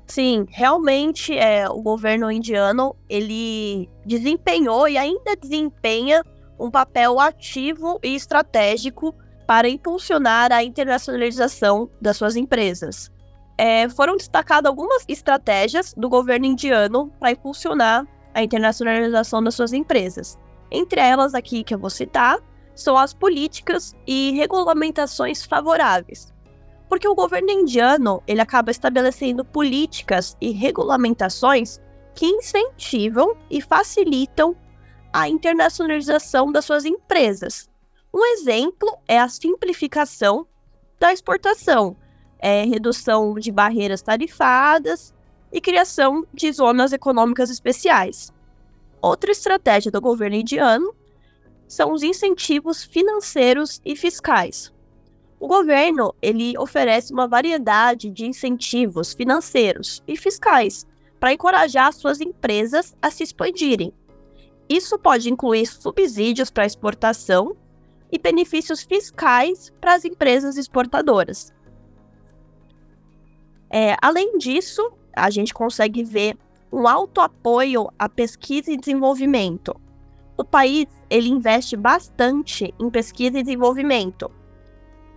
Sim, 0.07 0.47
realmente 0.51 1.37
é, 1.37 1.69
o 1.69 1.81
governo 1.81 2.31
indiano 2.31 2.95
ele 3.09 3.89
desempenhou 4.05 4.87
e 4.87 4.99
ainda 4.99 5.35
desempenha 5.35 6.23
um 6.59 6.71
papel 6.71 7.19
ativo 7.19 7.99
e 8.03 8.15
estratégico 8.15 9.15
para 9.47 9.69
impulsionar 9.69 10.53
a 10.53 10.63
internacionalização 10.63 11.91
das 12.01 12.17
suas 12.17 12.37
empresas. 12.37 13.11
É, 13.57 13.89
foram 13.89 14.17
destacadas 14.17 14.69
algumas 14.69 15.05
estratégias 15.09 15.95
do 15.97 16.09
governo 16.09 16.47
indiano 16.47 17.13
para 17.21 17.31
impulsionar 17.33 18.07
a 18.35 18.43
internacionalização 18.43 19.43
das 19.43 19.55
suas 19.55 19.73
empresas. 19.73 20.39
Entre 20.71 21.01
elas 21.01 21.35
aqui 21.35 21.63
que 21.63 21.75
eu 21.75 21.79
vou 21.79 21.91
citar 21.91 22.39
são 22.75 22.99
as 22.99 23.15
políticas 23.15 23.95
e 24.07 24.33
regulamentações 24.33 25.45
favoráveis, 25.45 26.33
porque 26.89 27.07
o 27.07 27.15
governo 27.15 27.51
indiano 27.51 28.21
ele 28.27 28.41
acaba 28.41 28.73
estabelecendo 28.73 29.45
políticas 29.45 30.37
e 30.41 30.51
regulamentações 30.51 31.81
que 32.15 32.27
incentivam 32.27 33.37
e 33.49 33.61
facilitam 33.61 34.57
a 35.13 35.29
internacionalização 35.29 36.51
das 36.51 36.65
suas 36.65 36.85
empresas. 36.85 37.69
Um 38.17 38.25
exemplo 38.27 38.97
é 39.09 39.19
a 39.19 39.29
simplificação 39.29 40.47
da 41.01 41.13
exportação, 41.13 41.97
é, 42.39 42.65
redução 42.65 43.35
de 43.35 43.51
barreiras 43.51 44.03
tarifadas 44.03 45.13
e 45.53 45.61
criação 45.61 46.25
de 46.33 46.53
zonas 46.53 46.93
econômicas 46.93 47.51
especiais. 47.51 48.33
Outra 49.03 49.33
estratégia 49.33 49.91
do 49.91 50.01
governo 50.01 50.37
indiano 50.37 50.95
são 51.67 51.93
os 51.93 52.05
incentivos 52.05 52.85
financeiros 52.85 53.81
e 53.85 53.97
fiscais. 53.97 54.73
O 55.41 55.49
governo 55.49 56.15
ele 56.23 56.57
oferece 56.57 57.13
uma 57.13 57.27
variedade 57.27 58.11
de 58.11 58.27
incentivos 58.27 59.13
financeiros 59.13 60.05
e 60.07 60.17
fiscais 60.17 60.87
para 61.19 61.33
encorajar 61.33 61.93
suas 61.93 62.21
empresas 62.21 62.95
a 63.03 63.11
se 63.11 63.25
expandirem. 63.25 63.93
Isso 64.69 64.97
pode 65.01 65.29
incluir 65.29 65.67
subsídios 65.67 66.49
para 66.49 66.65
exportação 66.65 67.57
e 68.15 68.19
benefícios 68.19 68.83
fiscais 68.85 69.73
para 69.81 69.95
as 69.95 70.05
empresas 70.05 70.57
exportadoras. 70.57 71.53
É, 73.69 73.97
além 74.01 74.39
disso, 74.39 74.93
a 75.13 75.29
gente 75.31 75.53
consegue 75.53 76.05
ver 76.05 76.39
um 76.73 76.87
alto 76.87 77.21
apoio 77.21 77.91
à 77.99 78.09
pesquisa 78.09 78.71
e 78.71 78.77
desenvolvimento. 78.77 79.75
O 80.37 80.45
país 80.45 80.87
ele 81.11 81.29
investe 81.29 81.77
bastante 81.77 82.73
em 82.79 82.89
pesquisa 82.89 83.41
e 83.41 83.43
desenvolvimento, 83.43 84.31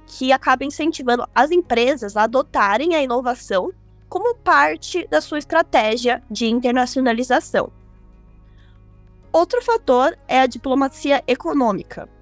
que 0.07 0.31
acaba 0.31 0.65
incentivando 0.65 1.23
as 1.35 1.51
empresas 1.51 2.17
a 2.17 2.23
adotarem 2.23 2.95
a 2.95 3.03
inovação 3.03 3.71
como 4.09 4.35
parte 4.37 5.07
da 5.07 5.21
sua 5.21 5.37
estratégia 5.37 6.23
de 6.31 6.47
internacionalização. 6.47 7.71
Outro 9.31 9.61
fator 9.61 10.17
é 10.27 10.39
a 10.39 10.47
diplomacia 10.47 11.23
econômica. 11.27 12.16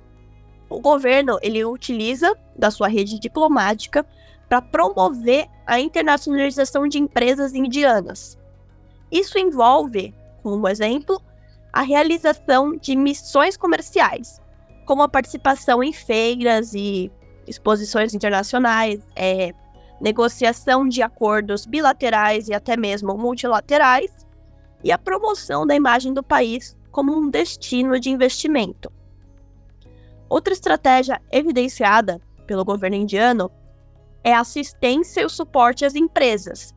O 0.69 0.79
governo 0.79 1.38
ele 1.41 1.63
utiliza 1.63 2.36
da 2.55 2.72
sua 2.72 2.88
rede 2.88 3.19
diplomática 3.19 4.05
para 4.48 4.62
promover 4.62 5.48
a 5.65 5.79
internacionalização 5.79 6.88
de 6.88 7.00
empresas 7.00 7.53
indianas. 7.53 8.38
Isso 9.12 9.38
envolve, 9.38 10.13
como 10.41 10.67
exemplo, 10.67 11.22
a 11.72 11.81
realização 11.81 12.75
de 12.75 12.95
missões 12.95 13.57
comerciais, 13.57 14.41
como 14.86 15.01
a 15.01 15.10
participação 15.10 15.84
em 15.84 15.91
feiras 15.91 16.74
e 16.74 17.12
exposições 17.48 18.13
internacionais, 18.13 19.01
é, 19.15 19.53
negociação 20.00 20.88
de 20.88 21.01
acordos 21.01 21.65
bilaterais 21.65 22.48
e 22.48 22.53
até 22.53 22.77
mesmo 22.77 23.17
multilaterais, 23.17 24.12
e 24.84 24.91
a 24.91 24.98
promoção 24.98 25.65
da 25.65 25.75
imagem 25.75 26.13
do 26.13 26.22
país 26.22 26.77
como 26.91 27.15
um 27.15 27.29
destino 27.29 28.00
de 28.00 28.10
investimento. 28.10 28.91
Outra 30.29 30.53
estratégia 30.53 31.22
evidenciada 31.32 32.20
pelo 32.48 32.65
governo 32.65 32.96
indiano 32.96 33.51
é 34.24 34.34
a 34.34 34.39
assistência 34.39 35.22
e 35.22 35.25
o 35.25 35.29
suporte 35.29 35.86
às 35.86 35.96
empresas. 35.96 36.74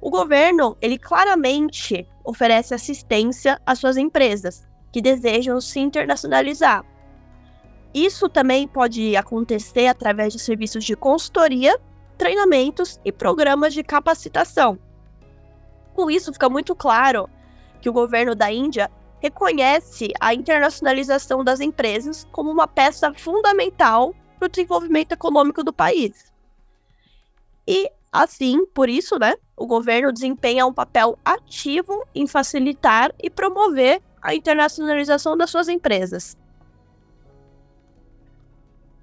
O 0.00 0.10
governo, 0.10 0.76
ele 0.80 0.98
claramente 0.98 2.06
oferece 2.24 2.72
assistência 2.72 3.60
às 3.66 3.78
suas 3.78 3.96
empresas 3.96 4.66
que 4.92 5.02
desejam 5.02 5.60
se 5.60 5.80
internacionalizar. 5.80 6.84
Isso 7.92 8.28
também 8.28 8.66
pode 8.68 9.16
acontecer 9.16 9.86
através 9.86 10.32
de 10.32 10.38
serviços 10.38 10.84
de 10.84 10.94
consultoria, 10.94 11.78
treinamentos 12.16 13.00
e 13.04 13.10
programas 13.10 13.74
de 13.74 13.82
capacitação. 13.82 14.78
Com 15.94 16.10
isso, 16.10 16.32
fica 16.32 16.48
muito 16.48 16.74
claro 16.74 17.28
que 17.80 17.88
o 17.88 17.92
governo 17.92 18.34
da 18.34 18.52
Índia 18.52 18.90
reconhece 19.20 20.12
a 20.20 20.34
internacionalização 20.34 21.42
das 21.42 21.60
empresas 21.60 22.26
como 22.32 22.50
uma 22.50 22.66
peça 22.66 23.12
fundamental 23.14 24.14
para 24.38 24.46
o 24.46 24.48
desenvolvimento 24.48 25.12
econômico 25.12 25.64
do 25.64 25.72
país. 25.72 26.32
E, 27.66 27.90
assim, 28.12 28.64
por 28.66 28.88
isso, 28.88 29.18
né, 29.18 29.34
o 29.56 29.66
governo 29.66 30.12
desempenha 30.12 30.66
um 30.66 30.72
papel 30.72 31.18
ativo 31.24 32.06
em 32.14 32.26
facilitar 32.26 33.12
e 33.22 33.28
promover 33.28 34.00
a 34.22 34.34
internacionalização 34.34 35.36
das 35.36 35.50
suas 35.50 35.68
empresas. 35.68 36.36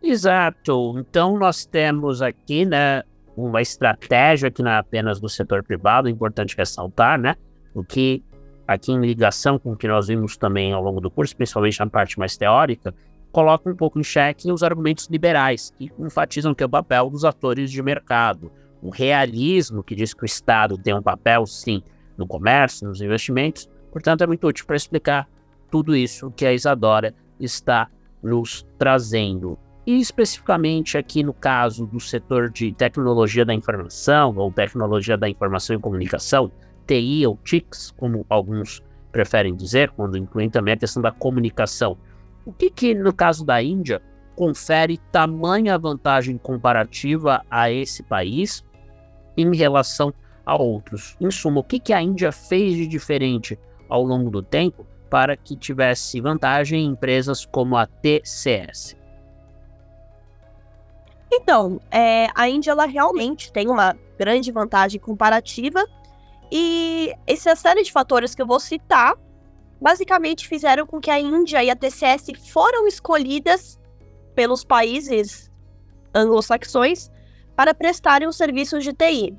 Exato. 0.01 0.95
Então, 0.99 1.37
nós 1.37 1.65
temos 1.65 2.21
aqui, 2.21 2.65
né, 2.65 3.03
uma 3.35 3.61
estratégia 3.61 4.49
que 4.49 4.63
não 4.63 4.71
é 4.71 4.77
apenas 4.77 5.19
do 5.19 5.27
setor 5.27 5.63
privado, 5.63 6.07
é 6.07 6.11
importante 6.11 6.55
ressaltar, 6.55 7.19
né, 7.19 7.35
o 7.73 7.83
que 7.83 8.23
aqui 8.67 8.91
em 8.91 8.99
ligação 8.99 9.59
com 9.59 9.73
o 9.73 9.77
que 9.77 9.87
nós 9.87 10.07
vimos 10.07 10.37
também 10.37 10.73
ao 10.73 10.81
longo 10.81 10.99
do 10.99 11.11
curso, 11.11 11.35
principalmente 11.35 11.79
na 11.79 11.87
parte 11.87 12.17
mais 12.17 12.35
teórica, 12.35 12.93
coloca 13.31 13.69
um 13.69 13.75
pouco 13.75 13.99
em 13.99 14.03
xeque 14.03 14.51
os 14.51 14.63
argumentos 14.63 15.07
liberais, 15.07 15.73
que 15.77 15.91
enfatizam 15.99 16.55
que 16.55 16.63
é 16.63 16.65
o 16.65 16.69
papel 16.69 17.09
dos 17.09 17.25
atores 17.25 17.69
de 17.69 17.81
mercado. 17.81 18.51
O 18.81 18.89
realismo, 18.89 19.83
que 19.83 19.95
diz 19.95 20.13
que 20.13 20.23
o 20.23 20.25
Estado 20.25 20.77
tem 20.77 20.93
um 20.93 21.01
papel, 21.01 21.45
sim, 21.45 21.83
no 22.17 22.25
comércio, 22.25 22.87
nos 22.87 23.01
investimentos. 23.01 23.69
Portanto, 23.91 24.21
é 24.21 24.27
muito 24.27 24.47
útil 24.47 24.65
para 24.65 24.75
explicar 24.75 25.27
tudo 25.69 25.95
isso 25.95 26.31
que 26.31 26.45
a 26.45 26.53
Isadora 26.53 27.13
está 27.39 27.89
nos 28.23 28.65
trazendo. 28.77 29.57
E 29.85 29.99
especificamente 29.99 30.97
aqui 30.97 31.21
no 31.21 31.33
caso 31.33 31.85
do 31.85 31.99
setor 31.99 32.49
de 32.49 32.71
tecnologia 32.73 33.45
da 33.45 33.53
informação, 33.53 34.35
ou 34.35 34.51
tecnologia 34.51 35.17
da 35.17 35.29
informação 35.29 35.75
e 35.75 35.79
comunicação, 35.79 36.51
TI 36.85 37.25
ou 37.25 37.37
TICs, 37.43 37.91
como 37.97 38.25
alguns 38.29 38.83
preferem 39.11 39.55
dizer, 39.55 39.91
quando 39.91 40.17
incluem 40.17 40.49
também 40.49 40.73
a 40.73 40.77
questão 40.77 41.01
da 41.01 41.11
comunicação. 41.11 41.97
O 42.45 42.51
que, 42.51 42.69
que 42.69 42.93
no 42.93 43.13
caso 43.13 43.45
da 43.45 43.61
Índia, 43.61 44.01
confere 44.35 44.97
tamanha 45.11 45.77
vantagem 45.77 46.37
comparativa 46.37 47.41
a 47.49 47.71
esse 47.71 48.03
país 48.03 48.63
em 49.37 49.55
relação 49.55 50.13
a 50.45 50.55
outros? 50.55 51.15
Em 51.19 51.31
suma, 51.31 51.61
o 51.61 51.63
que, 51.63 51.79
que 51.79 51.93
a 51.93 52.01
Índia 52.01 52.31
fez 52.31 52.75
de 52.75 52.87
diferente 52.87 53.57
ao 53.87 54.03
longo 54.03 54.29
do 54.29 54.41
tempo 54.41 54.85
para 55.09 55.37
que 55.37 55.55
tivesse 55.55 56.19
vantagem 56.19 56.83
em 56.83 56.89
empresas 56.89 57.45
como 57.45 57.77
a 57.77 57.85
TCS? 57.87 58.97
Então, 61.31 61.79
é, 61.89 62.27
a 62.35 62.49
Índia 62.49 62.71
ela 62.71 62.85
realmente 62.85 63.51
tem 63.51 63.67
uma 63.67 63.95
grande 64.17 64.51
vantagem 64.51 64.99
comparativa 64.99 65.85
e 66.51 67.13
essa 67.25 67.55
série 67.55 67.83
de 67.83 67.91
fatores 67.91 68.35
que 68.35 68.41
eu 68.41 68.47
vou 68.47 68.59
citar 68.59 69.15
basicamente 69.81 70.47
fizeram 70.47 70.85
com 70.85 70.99
que 70.99 71.11
a 71.11 71.19
Índia 71.19 71.63
e 71.63 71.69
a 71.69 71.75
TCS 71.75 72.31
foram 72.51 72.87
escolhidas 72.87 73.79
pelos 74.33 74.63
países 74.63 75.51
anglo-saxões 76.13 77.11
para 77.55 77.73
prestarem 77.73 78.27
os 78.27 78.35
serviços 78.35 78.83
de 78.83 78.93
TI. 78.93 79.37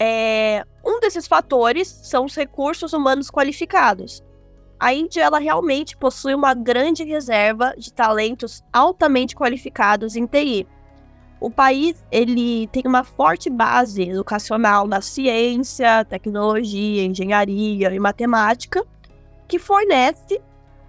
É, 0.00 0.64
um 0.84 1.00
desses 1.00 1.26
fatores 1.26 1.88
são 1.88 2.24
os 2.24 2.34
recursos 2.34 2.92
humanos 2.92 3.30
qualificados. 3.30 4.22
A 4.78 4.94
Índia 4.94 5.22
ela 5.22 5.40
realmente 5.40 5.96
possui 5.96 6.34
uma 6.34 6.54
grande 6.54 7.02
reserva 7.02 7.74
de 7.76 7.92
talentos 7.92 8.62
altamente 8.72 9.34
qualificados 9.34 10.14
em 10.14 10.24
TI. 10.24 10.66
O 11.40 11.50
país 11.50 12.04
ele 12.10 12.66
tem 12.68 12.82
uma 12.84 13.04
forte 13.04 13.48
base 13.48 14.02
educacional 14.02 14.86
na 14.88 15.00
ciência, 15.00 16.04
tecnologia, 16.04 17.04
engenharia 17.04 17.94
e 17.94 17.98
matemática, 18.00 18.84
que 19.46 19.58
fornece 19.58 20.40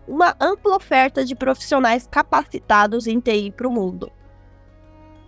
uma 0.08 0.36
ampla 0.40 0.76
oferta 0.76 1.24
de 1.24 1.36
profissionais 1.36 2.08
capacitados 2.10 3.06
em 3.06 3.20
TI 3.20 3.52
para 3.52 3.68
o 3.68 3.72
mundo. 3.72 4.12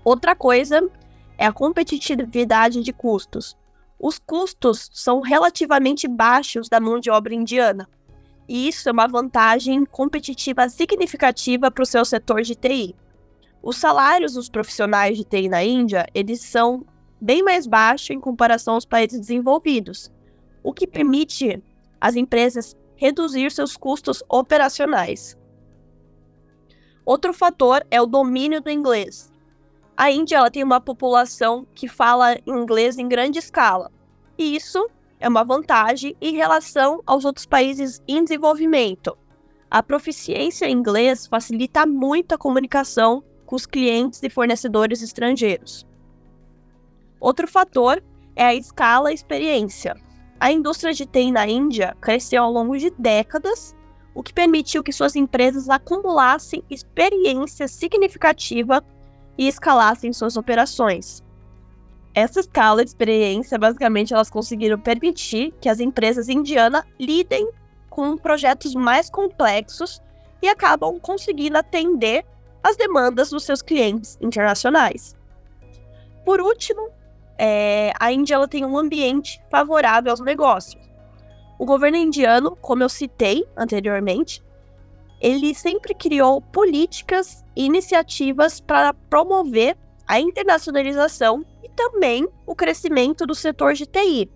Outra 0.04 0.36
coisa 0.36 0.90
é 1.38 1.46
a 1.46 1.54
competitividade 1.54 2.82
de 2.82 2.92
custos. 2.92 3.56
Os 4.00 4.18
custos 4.18 4.90
são 4.92 5.22
relativamente 5.22 6.08
baixos 6.08 6.68
da 6.68 6.80
mão 6.80 7.00
de 7.00 7.12
obra 7.12 7.36
indiana, 7.36 7.88
e 8.50 8.68
isso 8.68 8.90
é 8.90 8.92
uma 8.92 9.08
vantagem 9.08 9.86
competitiva 9.86 10.68
significativa 10.68 11.70
para 11.70 11.84
o 11.84 11.86
seu 11.86 12.04
setor 12.04 12.42
de 12.42 12.56
TI. 12.56 12.96
Os 13.64 13.78
salários 13.78 14.34
dos 14.34 14.50
profissionais 14.50 15.18
de 15.18 15.24
TI 15.24 15.48
na 15.48 15.64
Índia, 15.64 16.08
eles 16.16 16.42
são 16.42 16.84
bem 17.20 17.44
mais 17.44 17.68
baixos 17.68 18.10
em 18.10 18.20
comparação 18.20 18.74
aos 18.74 18.86
países 18.86 19.20
desenvolvidos, 19.20 20.12
o 20.64 20.74
que 20.74 20.88
permite 20.88 21.62
às 22.00 22.16
empresas 22.16 22.76
reduzir 22.96 23.52
seus 23.52 23.78
custos 23.78 24.24
operacionais. 24.28 25.38
Outro 27.06 27.34
fator 27.34 27.86
é 27.92 28.02
o 28.02 28.08
domínio 28.08 28.62
do 28.62 28.70
inglês. 28.72 29.32
A 29.96 30.10
Índia 30.10 30.38
ela 30.38 30.50
tem 30.50 30.64
uma 30.64 30.82
população 30.82 31.68
que 31.76 31.88
fala 31.88 32.38
inglês 32.48 32.98
em 32.98 33.08
grande 33.08 33.38
escala, 33.38 33.92
e 34.38 34.56
isso 34.56 34.90
é 35.20 35.30
uma 35.30 35.44
vantagem 35.44 36.16
em 36.20 36.36
relação 36.36 37.04
aos 37.06 37.26
outros 37.26 37.46
países 37.46 38.02
em 38.08 38.24
desenvolvimento. 38.24 39.16
A 39.70 39.84
proficiência 39.84 40.66
em 40.66 40.74
inglês 40.74 41.28
facilita 41.28 41.86
muito 41.86 42.34
a 42.34 42.38
comunicação 42.40 43.24
com 43.52 43.58
os 43.58 43.66
clientes 43.66 44.24
e 44.24 44.30
fornecedores 44.30 45.02
estrangeiros. 45.02 45.86
Outro 47.20 47.46
fator 47.50 48.02
é 48.34 48.46
a 48.46 48.56
escala 48.56 49.12
e 49.12 49.14
experiência. 49.14 49.94
A 50.40 50.54
indústria 50.54 50.94
de 50.94 51.06
TI 51.06 51.34
na 51.34 51.46
Índia 51.46 51.94
cresceu 52.00 52.44
ao 52.44 52.52
longo 52.52 52.78
de 52.78 52.90
décadas, 52.92 53.76
o 54.16 54.24
que 54.24 54.34
permitiu 54.34 54.82
que 54.82 54.94
suas 54.94 55.18
empresas 55.18 55.68
acumulassem 55.68 56.64
experiência 56.70 57.68
significativa 57.68 58.82
e 59.38 59.50
escalassem 59.50 60.14
suas 60.14 60.38
operações. 60.38 61.22
Essa 62.14 62.40
escala 62.40 62.86
de 62.86 62.92
experiência, 62.92 63.60
basicamente, 63.60 64.14
elas 64.14 64.30
conseguiram 64.30 64.80
permitir 64.80 65.54
que 65.60 65.68
as 65.68 65.82
empresas 65.82 66.30
indianas 66.30 66.86
lidem 66.98 67.52
com 67.90 68.16
projetos 68.16 68.74
mais 68.74 69.10
complexos 69.10 70.02
e 70.42 70.48
acabam 70.48 70.98
conseguindo 71.02 71.58
atender 71.58 72.26
as 72.64 72.76
demandas 72.78 73.30
dos 73.30 73.44
seus 73.44 73.62
clientes 73.62 74.18
internacionais. 74.22 75.16
Por 76.26 76.40
último, 76.40 76.90
é, 77.38 77.92
a 78.00 78.12
Índia 78.12 78.36
ela 78.36 78.48
tem 78.48 78.64
um 78.64 78.78
ambiente 78.78 79.42
favorável 79.50 80.12
aos 80.12 80.20
negócios. 80.20 80.82
O 81.58 81.66
governo 81.66 81.98
indiano, 81.98 82.56
como 82.56 82.84
eu 82.84 82.90
citei 82.90 83.46
anteriormente, 83.56 84.44
ele 85.20 85.54
sempre 85.54 85.94
criou 85.94 86.42
políticas 86.42 87.44
e 87.56 87.66
iniciativas 87.66 88.60
para 88.60 88.94
promover 88.94 89.78
a 90.08 90.20
internacionalização 90.20 91.46
e 91.64 91.70
também 91.70 92.28
o 92.46 92.56
crescimento 92.56 93.26
do 93.26 93.36
setor 93.36 93.74
de 93.74 93.86
TI, 93.86 94.30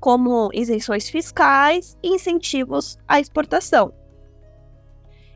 como 0.00 0.50
isenções 0.52 1.08
fiscais 1.08 1.96
e 2.02 2.08
incentivos 2.08 2.98
à 3.06 3.20
exportação. 3.20 3.92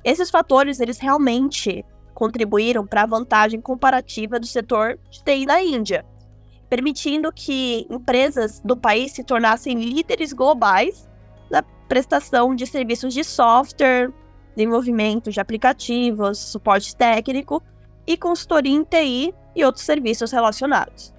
Esses 0.03 0.31
fatores 0.31 0.81
eles 0.81 0.99
realmente 0.99 1.85
contribuíram 2.17 2.87
para 2.87 3.03
a 3.03 3.07
vantagem 3.07 3.61
comparativa 3.61 4.41
do 4.41 4.47
setor 4.47 4.99
de 5.11 5.23
TI 5.23 5.45
na 5.45 5.63
Índia, 5.63 6.03
permitindo 6.67 7.31
que 7.31 7.87
empresas 7.91 8.59
do 8.65 8.75
país 8.75 9.13
se 9.13 9.23
tornassem 9.23 9.79
líderes 9.79 10.33
globais 10.33 11.07
na 11.51 11.63
prestação 11.63 12.55
de 12.55 12.67
serviços 12.67 13.13
de 13.13 13.23
software, 13.23 14.11
desenvolvimento 14.57 15.31
de 15.31 15.39
aplicativos, 15.39 16.39
suporte 16.39 16.97
técnico 16.97 17.63
e 18.07 18.17
consultoria 18.17 18.75
em 18.75 18.83
TI 18.83 19.35
e 19.55 19.63
outros 19.63 19.85
serviços 19.85 20.33
relacionados. 20.33 21.15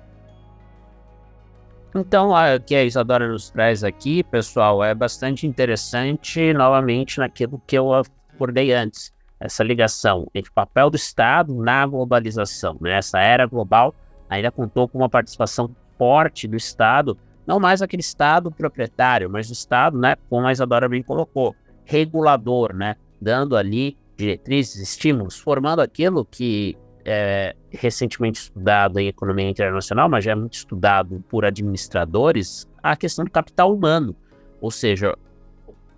Então, 1.95 2.31
o 2.31 2.60
que 2.60 2.75
a 2.75 2.83
Isadora 2.83 3.27
nos 3.27 3.51
traz 3.51 3.83
aqui, 3.83 4.23
pessoal, 4.23 4.83
é 4.83 4.95
bastante 4.95 5.45
interessante, 5.45 6.53
novamente, 6.53 7.19
naquilo 7.19 7.62
que 7.67 7.77
eu 7.77 7.93
acordei 7.93 8.73
antes, 8.73 9.15
essa 9.39 9.63
ligação 9.63 10.28
entre 10.34 10.50
o 10.50 10.54
papel 10.54 10.89
do 10.89 10.95
Estado 10.95 11.54
na 11.56 11.86
globalização. 11.86 12.78
Né? 12.82 12.97
Essa 12.97 13.19
era 13.19 13.45
global 13.45 13.93
ainda 14.30 14.52
contou 14.52 14.88
com 14.88 14.97
uma 14.97 15.10
participação 15.10 15.73
forte 15.97 16.47
do 16.47 16.58
Estado, 16.58 17.17
não 17.45 17.60
mais 17.60 17.82
aquele 17.82 18.02
Estado 18.02 18.52
proprietário, 18.52 19.30
mas 19.30 19.50
o 19.50 19.54
Estado, 19.54 19.97
né, 19.97 20.15
como 20.30 20.45
a 20.45 20.52
Isadora 20.52 20.89
bem 20.89 21.02
colocou, 21.02 21.56
regulador, 21.86 22.73
né, 22.73 22.95
dando 23.21 23.56
ali 23.56 23.97
diretrizes, 24.17 24.82
estímulos, 24.82 25.38
formando 25.38 25.80
aquilo 25.80 26.26
que 26.26 26.78
é 27.06 27.56
recentemente 27.71 28.41
estudado 28.41 29.00
em 29.00 29.08
economia 29.08 29.50
internacional, 29.50 30.10
mas 30.10 30.26
já 30.26 30.32
é 30.32 30.36
muito 30.36 30.56
estudado 30.56 31.23
por 31.30 31.45
administradores, 31.45 32.67
a 32.84 32.97
questão 32.97 33.23
do 33.23 33.32
capital 33.32 33.73
humano, 33.73 34.13
ou 34.60 34.69
seja, 34.69 35.15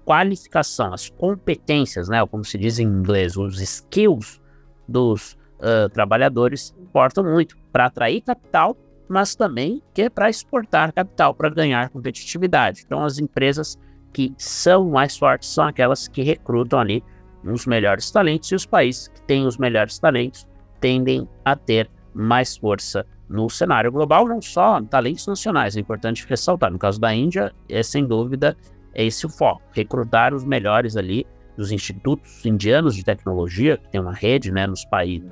qualificação, 0.10 0.91
as 0.91 1.08
competências, 1.08 2.10
né, 2.10 2.26
como 2.26 2.43
se 2.43 2.58
diz 2.58 2.80
em 2.80 2.88
inglês, 2.88 3.38
os 3.38 3.62
skills 3.62 4.41
dos 4.88 5.38
uh, 5.60 5.88
trabalhadores 5.93 6.76
importam 6.82 7.24
muito 7.24 7.56
para 7.72 7.86
atrair 7.86 8.22
capital, 8.22 8.76
mas 9.08 9.36
também 9.36 9.84
que 9.93 10.02
é 10.02 10.10
para 10.10 10.28
exportar 10.28 10.91
capital, 10.93 11.36
para 11.36 11.52
ganhar 11.52 11.89
competitividade. 11.89 12.82
Então, 12.84 13.04
as 13.04 13.19
empresas 13.19 13.78
que 14.12 14.34
são 14.36 14.89
mais 14.89 15.15
fortes 15.15 15.50
são 15.50 15.65
aquelas 15.65 16.08
que 16.08 16.24
recrutam 16.24 16.80
ali 16.80 17.04
os 17.43 17.67
melhores 17.67 18.10
talentos 18.10 18.52
e 18.52 18.56
os 18.56 18.65
países 18.65 19.10
que 19.10 19.22
têm 19.22 19.45
os 19.45 19.60
melhores 19.60 20.00
talentos 20.00 20.48
tendem 20.80 21.30
a 21.45 21.56
ter 21.56 21.88
mais 22.15 22.58
força 22.58 23.06
no 23.30 23.48
cenário 23.48 23.91
global, 23.91 24.28
não 24.28 24.41
só 24.41 24.82
talentos 24.82 25.28
nacionais, 25.28 25.78
é 25.78 25.80
importante 25.80 26.26
ressaltar. 26.28 26.72
No 26.72 26.80
caso 26.80 27.00
da 27.00 27.13
Índia, 27.13 27.54
é 27.69 27.84
sem 27.84 28.08
dúvida 28.08 28.58
é 28.99 29.05
esse 29.05 29.25
o 29.25 29.29
foco, 29.29 29.62
recrutar 29.71 30.33
os 30.33 30.43
melhores 30.43 30.97
ali 30.97 31.25
dos 31.55 31.71
institutos 31.71 32.45
indianos 32.45 32.93
de 32.93 33.03
tecnologia, 33.03 33.77
que 33.77 33.88
tem 33.89 34.01
uma 34.01 34.13
rede, 34.13 34.51
né, 34.51 34.67
nos 34.67 34.83
países, 34.83 35.31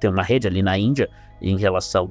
tem 0.00 0.10
uma 0.10 0.22
rede 0.22 0.46
ali 0.46 0.62
na 0.62 0.78
Índia 0.78 1.10
em 1.40 1.58
relação 1.58 2.10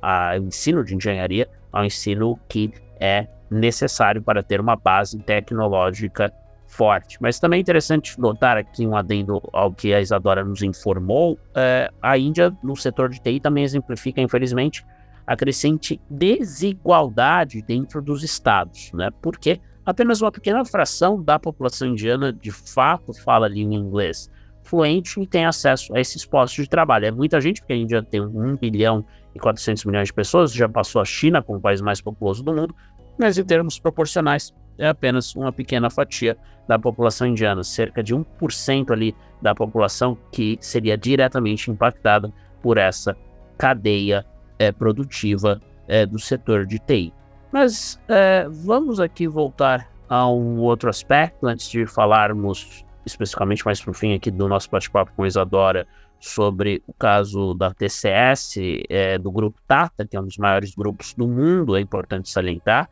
ao 0.00 0.38
ensino 0.38 0.84
de 0.84 0.94
engenharia, 0.94 1.48
ao 1.72 1.84
ensino 1.84 2.38
que 2.48 2.72
é 3.00 3.26
necessário 3.50 4.22
para 4.22 4.40
ter 4.40 4.60
uma 4.60 4.76
base 4.76 5.18
tecnológica 5.18 6.32
forte. 6.66 7.18
Mas 7.20 7.40
também 7.40 7.58
é 7.58 7.60
interessante 7.60 8.20
notar 8.20 8.56
aqui 8.56 8.86
um 8.86 8.96
adendo 8.96 9.42
ao 9.52 9.72
que 9.72 9.92
a 9.92 10.00
Isadora 10.00 10.44
nos 10.44 10.62
informou, 10.62 11.36
é, 11.52 11.90
a 12.00 12.16
Índia 12.16 12.56
no 12.62 12.76
setor 12.76 13.08
de 13.08 13.20
TI 13.20 13.40
também 13.40 13.64
exemplifica, 13.64 14.20
infelizmente, 14.20 14.84
a 15.26 15.36
crescente 15.36 16.00
desigualdade 16.08 17.60
dentro 17.62 18.00
dos 18.00 18.22
estados, 18.22 18.92
né? 18.92 19.10
Porque 19.20 19.60
apenas 19.88 20.20
uma 20.20 20.30
pequena 20.30 20.62
fração 20.66 21.22
da 21.22 21.38
população 21.38 21.88
indiana 21.88 22.30
de 22.30 22.50
fato 22.52 23.14
fala 23.14 23.46
a 23.46 23.48
língua 23.48 23.74
inglês 23.74 24.30
fluente 24.62 25.18
e 25.18 25.26
tem 25.26 25.46
acesso 25.46 25.96
a 25.96 26.00
esses 26.00 26.26
postos 26.26 26.64
de 26.64 26.68
trabalho. 26.68 27.06
É 27.06 27.10
muita 27.10 27.40
gente, 27.40 27.62
porque 27.62 27.72
a 27.72 27.76
Índia 27.76 28.02
tem 28.02 28.20
1 28.20 28.56
bilhão 28.56 29.02
e 29.34 29.38
400 29.38 29.86
milhões 29.86 30.08
de 30.08 30.12
pessoas, 30.12 30.52
já 30.52 30.68
passou 30.68 31.00
a 31.00 31.06
China 31.06 31.42
como 31.42 31.58
o 31.58 31.62
país 31.62 31.80
mais 31.80 32.02
populoso 32.02 32.44
do 32.44 32.52
mundo, 32.52 32.76
mas 33.18 33.38
em 33.38 33.44
termos 33.44 33.78
proporcionais, 33.78 34.54
é 34.76 34.88
apenas 34.88 35.34
uma 35.34 35.50
pequena 35.50 35.88
fatia 35.88 36.36
da 36.68 36.78
população 36.78 37.26
indiana, 37.26 37.64
cerca 37.64 38.02
de 38.02 38.14
1% 38.14 38.90
ali 38.90 39.16
da 39.40 39.54
população 39.54 40.18
que 40.30 40.58
seria 40.60 40.98
diretamente 40.98 41.70
impactada 41.70 42.30
por 42.60 42.76
essa 42.76 43.16
cadeia 43.56 44.26
é, 44.58 44.70
produtiva 44.70 45.62
é, 45.88 46.04
do 46.04 46.18
setor 46.18 46.66
de 46.66 46.78
TI. 46.78 47.14
Mas 47.52 48.00
é, 48.08 48.46
vamos 48.48 49.00
aqui 49.00 49.26
voltar 49.26 49.90
a 50.08 50.28
um 50.28 50.58
outro 50.58 50.88
aspecto 50.88 51.46
antes 51.46 51.68
de 51.68 51.86
falarmos 51.86 52.84
especificamente 53.04 53.64
mais 53.64 53.80
para 53.80 53.90
o 53.90 53.94
fim 53.94 54.14
aqui 54.14 54.30
do 54.30 54.48
nosso 54.48 54.70
bate-papo 54.70 55.12
com 55.16 55.26
Isadora 55.26 55.86
sobre 56.20 56.82
o 56.86 56.92
caso 56.92 57.54
da 57.54 57.72
TCS, 57.72 58.56
é, 58.88 59.18
do 59.18 59.30
grupo 59.30 59.60
Tata, 59.66 60.06
que 60.06 60.16
é 60.16 60.20
um 60.20 60.24
dos 60.24 60.36
maiores 60.36 60.74
grupos 60.74 61.14
do 61.14 61.26
mundo, 61.26 61.76
é 61.76 61.80
importante 61.80 62.28
salientar 62.28 62.90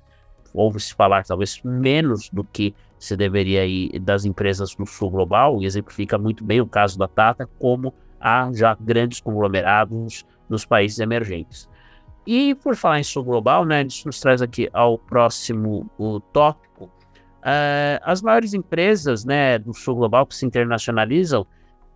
ouve-se 0.56 0.94
falar 0.94 1.24
talvez 1.24 1.60
menos 1.62 2.30
do 2.30 2.42
que 2.42 2.74
se 2.98 3.14
deveria 3.14 3.60
aí 3.60 3.90
das 4.00 4.24
empresas 4.24 4.74
do 4.74 4.86
sul 4.86 5.10
global, 5.10 5.62
e 5.62 5.66
exemplifica 5.66 6.16
muito 6.16 6.42
bem 6.42 6.60
o 6.60 6.66
caso 6.66 6.98
da 6.98 7.06
Tata, 7.06 7.46
como 7.58 7.92
há 8.18 8.50
já 8.54 8.74
grandes 8.80 9.20
conglomerados 9.20 10.24
nos 10.48 10.64
países 10.64 10.98
emergentes. 10.98 11.68
E 12.26 12.54
por 12.56 12.74
falar 12.74 12.98
em 12.98 13.04
sul 13.04 13.22
global, 13.22 13.64
né, 13.64 13.82
isso 13.82 14.06
nos 14.06 14.18
traz 14.18 14.42
aqui 14.42 14.68
ao 14.72 14.98
próximo 14.98 15.88
o 15.96 16.18
tópico. 16.20 16.84
Uh, 16.84 18.02
as 18.02 18.20
maiores 18.20 18.52
empresas 18.52 19.24
né, 19.24 19.58
do 19.58 19.72
sul 19.72 19.94
global 19.94 20.26
que 20.26 20.34
se 20.34 20.44
internacionalizam, 20.44 21.46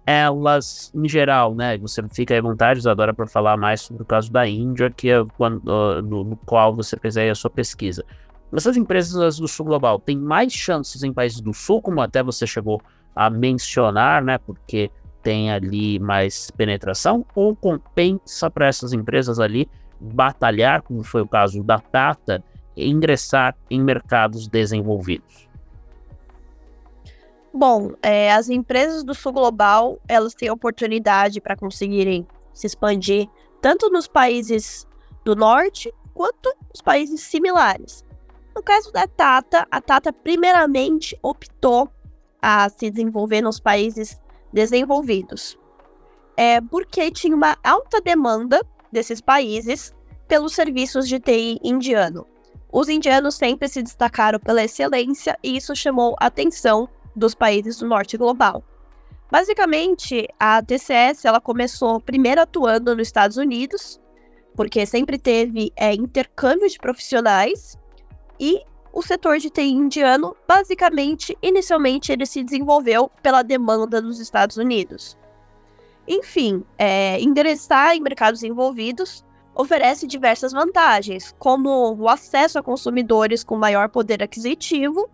elas, 0.07 0.93
em 0.95 1.09
geral, 1.09 1.55
né, 1.55 1.77
você 1.79 2.03
fica 2.13 2.37
à 2.37 2.41
vontade, 2.41 2.79
Isadora, 2.79 3.13
para 3.13 3.27
falar 3.27 3.57
mais 3.57 3.81
sobre 3.81 4.05
o 4.05 4.07
caso 4.07 4.31
da 4.31 4.47
Índia, 4.47 4.91
que 4.91 5.11
é 5.11 5.25
quando, 5.37 5.65
uh, 5.67 6.01
no, 6.01 6.23
no, 6.23 6.37
qual 6.37 6.75
você 6.75 6.97
fez 6.97 7.17
aí 7.17 7.29
a 7.29 7.35
sua 7.35 7.51
pesquisa. 7.51 8.05
Essas 8.53 8.77
empresas 8.77 9.39
do 9.39 9.49
sul 9.49 9.67
global 9.67 9.99
têm 9.99 10.17
mais 10.17 10.53
chances 10.53 11.03
em 11.03 11.13
países 11.13 11.41
do 11.41 11.53
sul, 11.53 11.83
como 11.83 12.01
até 12.01 12.23
você 12.23 12.47
chegou 12.47 12.81
a 13.15 13.31
mencionar, 13.31 14.23
né? 14.23 14.39
Porque 14.39 14.91
tem 15.23 15.53
ali 15.53 15.99
mais 15.99 16.51
penetração, 16.51 17.25
ou 17.35 17.55
compensa 17.55 18.51
para 18.51 18.67
essas 18.67 18.93
empresas 18.93 19.39
ali 19.39 19.69
batalhar, 20.01 20.83
como 20.83 21.03
foi 21.03 21.23
o 21.23 21.29
caso 21.29 21.63
da 21.63 21.79
Tata, 21.79 22.43
e 22.77 22.89
ingressar 22.89 23.57
em 23.69 23.81
mercados 23.81 24.49
desenvolvidos? 24.49 25.49
Bom, 27.53 27.93
é, 28.01 28.33
as 28.33 28.49
empresas 28.49 29.03
do 29.03 29.13
sul 29.13 29.33
global 29.33 29.99
elas 30.07 30.35
têm 30.35 30.51
oportunidade 30.51 31.41
para 31.41 31.57
conseguirem 31.57 32.27
se 32.55 32.67
expandir 32.67 33.29
tanto 33.61 33.91
nos 33.91 34.07
países 34.07 34.87
do 35.25 35.35
norte 35.35 35.93
quanto 36.15 36.55
nos 36.71 36.81
países 36.81 37.21
similares. 37.21 38.05
No 38.55 38.63
caso 38.63 38.93
da 38.93 39.07
Tata, 39.07 39.67
a 39.71 39.81
Tata 39.81 40.13
primeiramente 40.13 41.19
optou 41.23 41.91
a 42.41 42.69
se 42.69 42.91
desenvolver 42.91 43.41
nos 43.41 43.61
países 43.61 44.21
desenvolvidos. 44.53 45.59
É 46.37 46.61
porque 46.61 47.11
tinha 47.11 47.35
uma 47.35 47.57
alta 47.63 48.01
demanda 48.01 48.61
desses 48.93 49.21
países 49.21 49.95
pelos 50.27 50.55
serviços 50.55 51.09
de 51.09 51.19
TI 51.19 51.59
indiano. 51.63 52.27
Os 52.73 52.89
indianos 52.89 53.35
sempre 53.35 53.69
se 53.69 53.83
destacaram 53.83 54.39
pela 54.39 54.63
excelência 54.63 55.37
e 55.43 55.57
isso 55.57 55.75
chamou 55.75 56.15
a 56.21 56.27
atenção 56.27 56.89
dos 57.17 57.35
países 57.35 57.79
do 57.79 57.89
norte 57.89 58.17
global. 58.17 58.63
Basicamente, 59.31 60.29
a 60.39 60.63
TCS 60.63 61.25
ela 61.25 61.41
começou 61.41 62.01
primeiro 62.01 62.41
atuando 62.41 62.95
nos 62.95 63.09
Estados 63.09 63.37
Unidos, 63.37 64.01
porque 64.55 64.85
sempre 64.87 65.19
teve 65.19 65.73
é, 65.77 65.95
intercâmbio 65.95 66.69
de 66.69 66.79
profissionais 66.79 67.79
e 68.39 68.63
o 68.93 69.03
setor 69.03 69.39
de 69.39 69.51
TI 69.51 69.71
indiano, 69.71 70.37
basicamente, 70.49 71.37
inicialmente 71.41 72.11
ele 72.11 72.27
se 72.27 72.43
desenvolveu 72.43 73.11
pela 73.23 73.43
demanda 73.43 74.03
dos 74.03 74.19
Estados 74.19 74.57
Unidos. 74.57 75.17
Enfim, 76.13 76.65
é, 76.77 77.21
ingressar 77.21 77.95
em 77.95 78.01
mercados 78.01 78.43
envolvidos 78.43 79.25
oferece 79.55 80.09
diversas 80.09 80.51
vantagens, 80.51 81.33
como 81.39 81.95
o 81.95 82.09
acesso 82.09 82.59
a 82.59 82.63
consumidores 82.65 83.45
com 83.45 83.57
maior 83.57 83.89
poder 83.89 84.21
aquisitivo, 84.21 85.09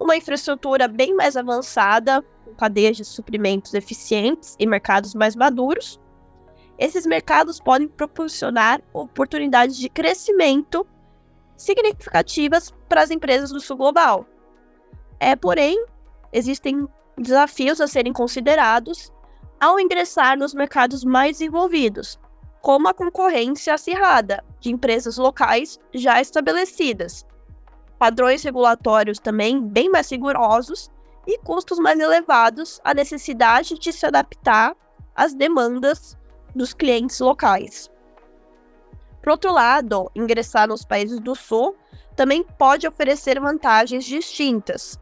uma 0.00 0.16
infraestrutura 0.16 0.88
bem 0.88 1.14
mais 1.14 1.36
avançada, 1.36 2.24
com 2.46 2.54
cadeias 2.54 2.96
de 2.96 3.04
suprimentos 3.04 3.74
eficientes 3.74 4.56
e 4.58 4.66
mercados 4.66 5.14
mais 5.14 5.36
maduros, 5.36 6.00
esses 6.78 7.04
mercados 7.04 7.60
podem 7.60 7.86
proporcionar 7.86 8.80
oportunidades 8.94 9.76
de 9.76 9.90
crescimento 9.90 10.86
significativas 11.58 12.72
para 12.88 13.02
as 13.02 13.10
empresas 13.10 13.50
do 13.50 13.60
sul 13.60 13.76
global. 13.76 14.24
É, 15.20 15.36
porém, 15.36 15.84
existem 16.32 16.88
desafios 17.18 17.82
a 17.82 17.86
serem 17.86 18.14
considerados 18.14 19.12
ao 19.60 19.78
ingressar 19.80 20.38
nos 20.38 20.54
mercados 20.54 21.04
mais 21.04 21.38
desenvolvidos, 21.38 22.18
como 22.60 22.88
a 22.88 22.94
concorrência 22.94 23.74
acirrada 23.74 24.44
de 24.60 24.70
empresas 24.70 25.16
locais 25.16 25.78
já 25.92 26.20
estabelecidas, 26.20 27.26
padrões 27.98 28.42
regulatórios 28.42 29.18
também 29.18 29.60
bem 29.60 29.90
mais 29.90 30.10
rigorosos 30.10 30.90
e 31.26 31.38
custos 31.38 31.78
mais 31.78 31.98
elevados, 31.98 32.80
a 32.84 32.94
necessidade 32.94 33.78
de 33.78 33.92
se 33.92 34.06
adaptar 34.06 34.74
às 35.14 35.34
demandas 35.34 36.16
dos 36.54 36.72
clientes 36.72 37.18
locais. 37.20 37.90
Por 39.22 39.32
outro 39.32 39.52
lado, 39.52 40.10
ingressar 40.14 40.68
nos 40.68 40.84
países 40.84 41.20
do 41.20 41.34
Sul 41.34 41.76
também 42.16 42.42
pode 42.42 42.86
oferecer 42.86 43.38
vantagens 43.38 44.04
distintas. 44.04 44.98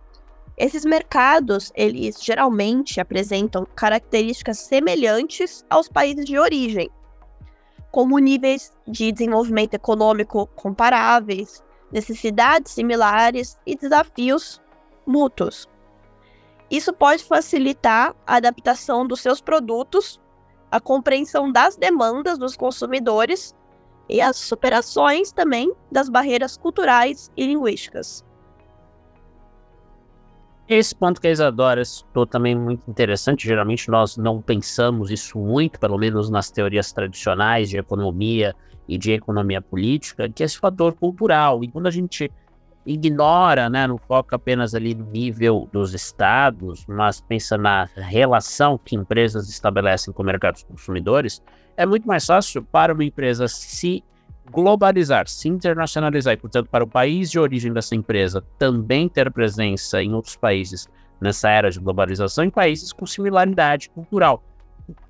Esses 0.56 0.84
mercados, 0.84 1.70
eles 1.74 2.22
geralmente 2.22 2.98
apresentam 2.98 3.66
características 3.74 4.58
semelhantes 4.58 5.64
aos 5.68 5.88
países 5.88 6.24
de 6.24 6.38
origem, 6.38 6.90
como 7.90 8.18
níveis 8.18 8.74
de 8.86 9.12
desenvolvimento 9.12 9.74
econômico 9.74 10.46
comparáveis, 10.54 11.62
necessidades 11.92 12.72
similares 12.72 13.58
e 13.66 13.76
desafios 13.76 14.62
mútuos. 15.06 15.68
Isso 16.70 16.92
pode 16.92 17.22
facilitar 17.22 18.14
a 18.26 18.36
adaptação 18.36 19.06
dos 19.06 19.20
seus 19.20 19.40
produtos 19.40 20.20
a 20.70 20.80
compreensão 20.80 21.50
das 21.50 21.76
demandas 21.76 22.38
dos 22.38 22.56
consumidores 22.56 23.54
e 24.08 24.20
as 24.20 24.36
superações 24.36 25.32
também 25.32 25.72
das 25.90 26.08
barreiras 26.08 26.56
culturais 26.56 27.30
e 27.36 27.46
linguísticas. 27.46 28.24
Esse 30.68 30.96
ponto 30.96 31.20
que 31.20 31.28
a 31.28 31.30
Isadora 31.30 31.84
citou 31.84 32.26
também 32.26 32.54
é 32.54 32.58
muito 32.58 32.90
interessante. 32.90 33.46
Geralmente 33.46 33.88
nós 33.88 34.16
não 34.16 34.42
pensamos 34.42 35.12
isso 35.12 35.38
muito, 35.38 35.78
pelo 35.78 35.96
menos 35.96 36.28
nas 36.28 36.50
teorias 36.50 36.92
tradicionais 36.92 37.70
de 37.70 37.78
economia 37.78 38.52
e 38.88 38.98
de 38.98 39.12
economia 39.12 39.62
política, 39.62 40.28
que 40.28 40.42
é 40.42 40.46
esse 40.46 40.58
fator 40.58 40.92
cultural. 40.94 41.62
E 41.62 41.68
quando 41.68 41.86
a 41.86 41.90
gente 41.90 42.30
ignora, 42.84 43.70
né, 43.70 43.86
não 43.86 43.96
foca 43.96 44.34
apenas 44.34 44.74
ali 44.74 44.92
no 44.92 45.06
nível 45.06 45.68
dos 45.72 45.94
estados, 45.94 46.84
mas 46.86 47.20
pensa 47.20 47.56
na 47.56 47.84
relação 47.94 48.76
que 48.76 48.96
empresas 48.96 49.48
estabelecem 49.48 50.12
com 50.12 50.22
mercados 50.24 50.64
consumidores, 50.64 51.40
é 51.76 51.86
muito 51.86 52.08
mais 52.08 52.26
fácil 52.26 52.62
para 52.62 52.92
uma 52.92 53.04
empresa 53.04 53.46
se 53.46 54.02
globalizar, 54.50 55.28
se 55.28 55.48
internacionalizar 55.48 56.34
e, 56.34 56.36
portanto, 56.36 56.68
para 56.70 56.84
o 56.84 56.86
país 56.86 57.30
de 57.30 57.38
origem 57.38 57.72
dessa 57.72 57.94
empresa 57.94 58.42
também 58.58 59.08
ter 59.08 59.30
presença 59.30 60.02
em 60.02 60.12
outros 60.12 60.36
países 60.36 60.88
nessa 61.20 61.48
era 61.48 61.70
de 61.70 61.80
globalização, 61.80 62.44
em 62.44 62.50
países 62.50 62.92
com 62.92 63.06
similaridade 63.06 63.88
cultural. 63.90 64.42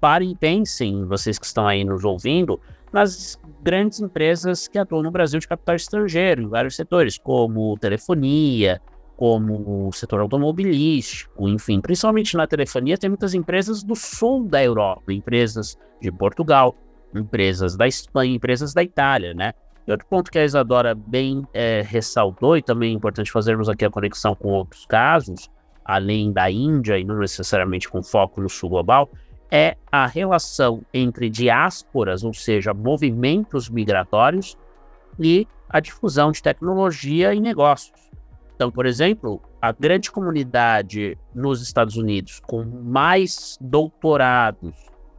Parem 0.01 0.31
e 0.31 0.37
pensem, 0.37 1.05
vocês 1.05 1.39
que 1.39 1.47
estão 1.47 1.67
aí 1.67 1.85
nos 1.85 2.05
ouvindo, 2.05 2.61
nas 2.93 3.39
grandes 3.63 4.01
empresas 4.01 4.69
que 4.69 4.79
atuam 4.79 5.03
no 5.03 5.11
Brasil 5.11 5.39
de 5.39 5.49
capital 5.49 5.77
estrangeiro, 5.77 6.43
em 6.43 6.49
vários 6.49 6.77
setores, 6.77 7.19
como 7.19 7.77
telefonia, 7.79 8.81
como 9.17 9.89
o 9.89 9.93
setor 9.93 10.21
automobilístico, 10.21 11.49
enfim, 11.49 11.81
principalmente 11.81 12.37
na 12.37 12.47
telefonia, 12.47 12.99
tem 12.99 13.11
muitas 13.11 13.35
empresas 13.35 13.83
do 13.83 13.97
sul 13.97 14.45
da 14.45 14.63
Europa, 14.63 15.13
empresas 15.13 15.77
de 16.01 16.13
Portugal, 16.13 16.75
empresas 17.19 17.77
da 17.77 17.87
Espanha, 17.87 18.35
empresas 18.35 18.73
da 18.75 18.83
Itália, 18.83 19.35
né? 19.35 19.53
E 19.87 19.91
outro 19.91 20.07
ponto 20.09 20.31
que 20.31 20.39
a 20.39 20.45
Isadora 20.45 20.95
bem 20.95 21.47
é, 21.55 21.83
ressaltou, 21.87 22.57
e 22.57 22.63
também 22.63 22.91
é 22.91 22.95
importante 22.95 23.31
fazermos 23.31 23.69
aqui 23.69 23.85
a 23.85 23.91
conexão 23.91 24.35
com 24.35 24.49
outros 24.49 24.85
casos, 24.87 25.49
além 25.85 26.33
da 26.33 26.51
Índia 26.51 26.99
e 26.99 27.05
não 27.05 27.19
necessariamente 27.19 27.89
com 27.89 28.03
foco 28.03 28.41
no 28.41 28.49
sul 28.49 28.71
global, 28.71 29.09
é 29.51 29.77
a 29.91 30.07
relação 30.07 30.83
entre 30.93 31.31
diásporas, 31.31 32.25
ou 32.25 32.35
seja, 32.35 32.75
movimentos 32.75 33.69
migratórios, 33.69 34.57
e 35.19 35.47
a 35.69 35.81
difusão 35.81 36.33
de 36.33 36.43
tecnologia 36.43 37.33
e 37.33 37.41
negócios. 37.41 38.11
Então, 38.55 38.71
por 38.71 38.87
exemplo, 38.87 39.41
a 39.61 39.71
grande 39.71 40.11
comunidade 40.11 41.17
nos 41.35 41.63
Estados 41.63 41.97
Unidos 41.97 42.41
com 42.41 42.65
mais 42.65 43.59
doutorados, 43.61 44.75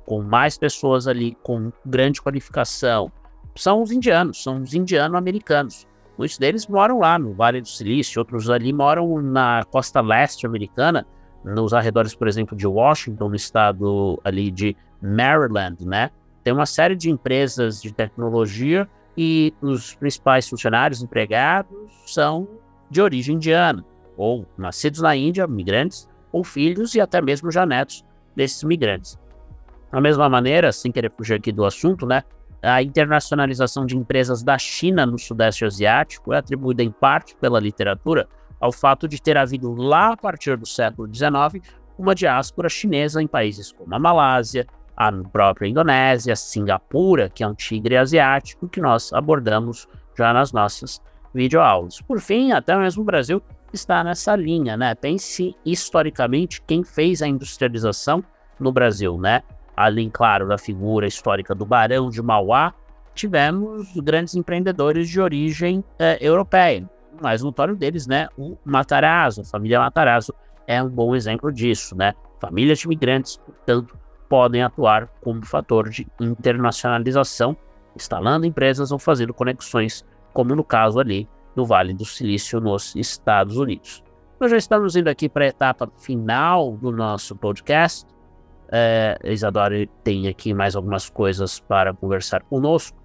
com 0.08 0.24
mais 0.24 0.58
pessoas 0.58 1.06
ali 1.06 1.38
com 1.44 1.70
grande 1.86 2.22
qualificação, 2.22 3.12
são 3.54 3.82
os 3.84 3.92
indianos, 3.92 4.42
são 4.42 4.64
os 4.64 4.74
indiano-americanos. 4.74 5.86
Muitos 6.18 6.38
deles 6.38 6.66
moram 6.66 7.00
lá 7.00 7.20
no 7.20 7.34
Vale 7.34 7.60
do 7.60 7.68
Silício, 7.68 8.20
outros 8.20 8.50
ali 8.50 8.72
moram 8.72 9.22
na 9.22 9.66
costa 9.70 10.00
leste 10.00 10.46
americana, 10.46 11.06
nos 11.44 11.74
arredores, 11.74 12.16
por 12.16 12.28
exemplo, 12.28 12.56
de 12.56 12.66
Washington, 12.66 13.30
no 13.30 13.36
estado 13.36 14.20
ali 14.24 14.50
de 14.50 14.76
Maryland, 15.02 15.86
né? 15.86 16.10
Tem 16.42 16.54
uma 16.54 16.66
série 16.66 16.96
de 16.96 17.12
empresas 17.12 17.82
de 17.82 17.92
tecnologia 17.92 18.88
e 19.18 19.54
os 19.62 19.94
principais 19.96 20.48
funcionários 20.48 21.04
empregados 21.04 21.78
são 22.06 22.48
de 22.90 23.02
origem 23.02 23.36
indiana, 23.36 23.84
ou 24.16 24.46
nascidos 24.58 25.02
na 25.02 25.16
Índia, 25.18 25.46
migrantes, 25.46 26.10
ou 26.32 26.46
filhos 26.46 26.96
e 26.96 27.02
até 27.02 27.22
mesmo 27.22 27.52
já 27.52 27.66
netos 27.66 28.06
desses 28.36 28.64
migrantes. 28.64 29.20
Da 29.92 30.02
mesma 30.02 30.30
maneira, 30.30 30.72
sem 30.72 30.92
querer 30.92 31.12
fugir 31.16 31.36
aqui 31.36 31.52
do 31.52 31.66
assunto, 31.66 32.06
né? 32.06 32.24
A 32.62 32.82
internacionalização 32.82 33.86
de 33.86 33.96
empresas 33.96 34.44
da 34.44 34.58
China 34.58 35.06
no 35.06 35.18
Sudeste 35.18 35.64
Asiático 35.64 36.34
é 36.34 36.38
atribuída 36.38 36.84
em 36.84 36.92
parte 36.92 37.36
pela 37.36 37.60
literatura 37.60 38.28
ao 38.60 38.72
fato 38.72 39.08
de 39.08 39.22
ter 39.22 39.38
havido 39.38 39.74
lá 39.74 40.14
a 40.14 40.18
partir 40.18 40.58
do 40.58 40.66
século 40.66 41.08
XIX 41.14 41.64
uma 41.98 42.14
diáspora 42.14 42.70
chinesa 42.70 43.22
em 43.22 43.28
países 43.28 43.72
como 43.72 43.94
a 43.94 44.00
Malásia, 44.00 44.68
a 44.96 45.12
própria 45.12 45.68
Indonésia, 45.68 46.36
Singapura, 46.36 47.30
que 47.30 47.44
é 47.44 47.48
um 47.48 47.54
tigre 47.54 47.98
asiático 47.98 48.68
que 48.68 48.82
nós 48.82 49.14
abordamos 49.14 49.88
já 50.18 50.34
nas 50.34 50.52
nossas 50.52 51.02
videoaulas. 51.34 52.02
Por 52.02 52.20
fim, 52.20 52.52
até 52.52 52.76
mesmo 52.76 53.04
o 53.04 53.06
Brasil 53.06 53.42
está 53.72 54.04
nessa 54.04 54.36
linha, 54.36 54.76
né? 54.76 54.96
Pense 54.96 55.56
historicamente 55.64 56.62
quem 56.64 56.84
fez 56.84 57.22
a 57.22 57.28
industrialização 57.28 58.24
no 58.60 58.72
Brasil, 58.72 59.18
né? 59.20 59.44
Além, 59.78 60.10
claro, 60.10 60.48
da 60.48 60.58
figura 60.58 61.08
histórica 61.08 61.56
do 61.56 61.66
Barão 61.66 62.10
de 62.10 62.22
Mauá, 62.22 62.74
tivemos 63.14 63.96
grandes 63.98 64.36
empreendedores 64.36 65.08
de 65.08 65.22
origem 65.22 65.84
eh, 66.00 66.18
europeia 66.20 66.90
mais 67.22 67.42
notório 67.42 67.76
deles, 67.76 68.08
né, 68.08 68.28
o 68.38 68.58
Matarazzo, 68.64 69.42
a 69.42 69.46
família 69.46 69.80
Matarazzo 69.80 70.34
é 70.66 70.82
um 70.82 70.90
bom 70.90 71.16
exemplo 71.16 71.52
disso, 71.52 71.96
né? 71.96 72.14
Famílias 72.40 72.80
de 72.80 72.86
imigrantes, 72.86 73.38
portanto, 73.38 73.98
podem 74.28 74.62
atuar 74.62 75.08
como 75.22 75.46
fator 75.46 75.90
de 75.90 76.06
internacionalização, 76.20 77.56
instalando 77.96 78.46
empresas 78.46 78.92
ou 78.92 79.00
fazendo 79.00 79.34
conexões, 79.34 80.06
como 80.34 80.56
no 80.56 80.64
caso 80.64 81.00
ali 81.00 81.28
do 81.56 81.66
Vale 81.66 81.94
do 81.94 82.06
Silício 82.06 82.60
nos 82.60 82.96
Estados 82.96 83.58
Unidos. 83.58 84.04
Nós 84.40 84.52
já 84.52 84.58
estamos 84.58 84.96
indo 84.96 85.08
aqui 85.08 85.28
para 85.28 85.46
a 85.46 85.48
etapa 85.48 85.90
final 85.98 86.74
do 86.74 86.92
nosso 86.92 87.36
podcast. 87.36 88.06
É, 88.72 89.18
Isadora 89.24 89.88
tem 90.04 90.28
aqui 90.28 90.54
mais 90.54 90.76
algumas 90.76 91.10
coisas 91.10 91.60
para 91.60 91.94
conversar 91.94 92.44
conosco. 92.44 92.98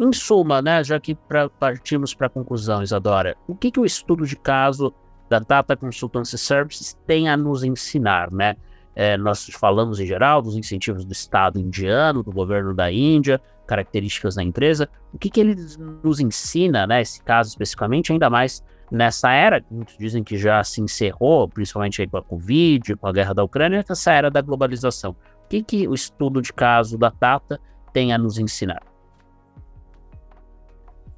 Em 0.00 0.12
suma, 0.12 0.62
né, 0.62 0.82
já 0.84 1.00
que 1.00 1.14
pra, 1.14 1.48
partimos 1.48 2.14
para 2.14 2.28
a 2.28 2.30
conclusão, 2.30 2.82
Isadora, 2.82 3.36
o 3.48 3.54
que, 3.54 3.70
que 3.70 3.80
o 3.80 3.84
estudo 3.84 4.24
de 4.24 4.36
caso 4.36 4.94
da 5.28 5.40
Data 5.40 5.76
Consultancy 5.76 6.38
Services 6.38 6.96
tem 7.06 7.28
a 7.28 7.36
nos 7.36 7.64
ensinar, 7.64 8.30
né? 8.30 8.56
É, 8.94 9.16
nós 9.16 9.48
falamos 9.52 10.00
em 10.00 10.06
geral 10.06 10.42
dos 10.42 10.56
incentivos 10.56 11.04
do 11.04 11.12
Estado 11.12 11.60
indiano, 11.60 12.22
do 12.22 12.32
governo 12.32 12.74
da 12.74 12.90
Índia, 12.90 13.40
características 13.66 14.34
da 14.34 14.42
empresa. 14.42 14.88
O 15.12 15.18
que, 15.18 15.30
que 15.30 15.40
ele 15.40 15.54
nos 16.02 16.18
ensina, 16.18 16.86
né, 16.86 17.02
esse 17.02 17.22
caso 17.22 17.50
especificamente, 17.50 18.12
ainda 18.12 18.28
mais 18.28 18.62
nessa 18.90 19.30
era, 19.30 19.64
muitos 19.70 19.96
dizem 19.96 20.24
que 20.24 20.36
já 20.36 20.62
se 20.64 20.80
encerrou, 20.80 21.48
principalmente 21.48 22.06
com 22.06 22.16
a 22.16 22.22
Covid, 22.22 22.96
com 22.96 23.06
a 23.06 23.12
guerra 23.12 23.34
da 23.34 23.44
Ucrânia, 23.44 23.84
essa 23.88 24.12
era 24.12 24.30
da 24.30 24.40
globalização. 24.40 25.16
O 25.44 25.48
que, 25.48 25.62
que 25.62 25.88
o 25.88 25.94
estudo 25.94 26.42
de 26.42 26.52
caso 26.52 26.98
da 26.98 27.10
Tata 27.10 27.60
tem 27.92 28.12
a 28.12 28.18
nos 28.18 28.38
ensinar? 28.38 28.82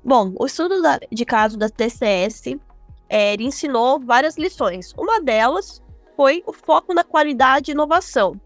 Bom, 0.02 0.32
o 0.38 0.46
estudo 0.46 0.80
da, 0.80 0.98
de 1.10 1.24
caso 1.24 1.58
da 1.58 1.68
TCS 1.68 2.56
é, 3.08 3.34
ensinou 3.34 4.00
várias 4.00 4.36
lições. 4.36 4.94
Uma 4.96 5.20
delas 5.20 5.82
foi 6.16 6.42
o 6.46 6.52
foco 6.52 6.94
na 6.94 7.04
qualidade 7.04 7.70
e 7.70 7.74
inovação. 7.74 8.40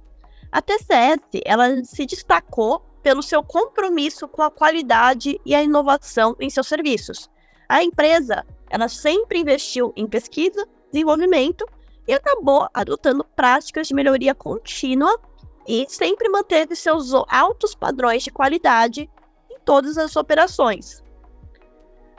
A 0.50 0.60
TCS 0.60 1.42
ela 1.44 1.84
se 1.84 2.06
destacou 2.06 2.80
pelo 3.02 3.22
seu 3.22 3.42
compromisso 3.42 4.26
com 4.26 4.42
a 4.42 4.50
qualidade 4.50 5.38
e 5.44 5.54
a 5.54 5.62
inovação 5.62 6.34
em 6.40 6.48
seus 6.48 6.66
serviços. 6.66 7.28
A 7.68 7.82
empresa 7.82 8.44
ela 8.74 8.88
sempre 8.88 9.38
investiu 9.38 9.92
em 9.94 10.04
pesquisa, 10.04 10.66
desenvolvimento 10.90 11.64
e 12.08 12.12
acabou 12.12 12.68
adotando 12.74 13.22
práticas 13.22 13.86
de 13.86 13.94
melhoria 13.94 14.34
contínua 14.34 15.16
e 15.64 15.86
sempre 15.88 16.28
manteve 16.28 16.74
seus 16.74 17.12
altos 17.28 17.72
padrões 17.76 18.24
de 18.24 18.32
qualidade 18.32 19.08
em 19.48 19.60
todas 19.64 19.96
as 19.96 20.16
operações. 20.16 21.04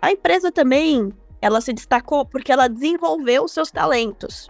A 0.01 0.13
empresa 0.13 0.49
também, 0.49 1.11
ela 1.41 1.59
se 1.59 1.73
destacou 1.73 2.25
porque 2.25 2.53
ela 2.53 2.69
desenvolveu 2.69 3.49
seus 3.49 3.69
talentos. 3.69 4.49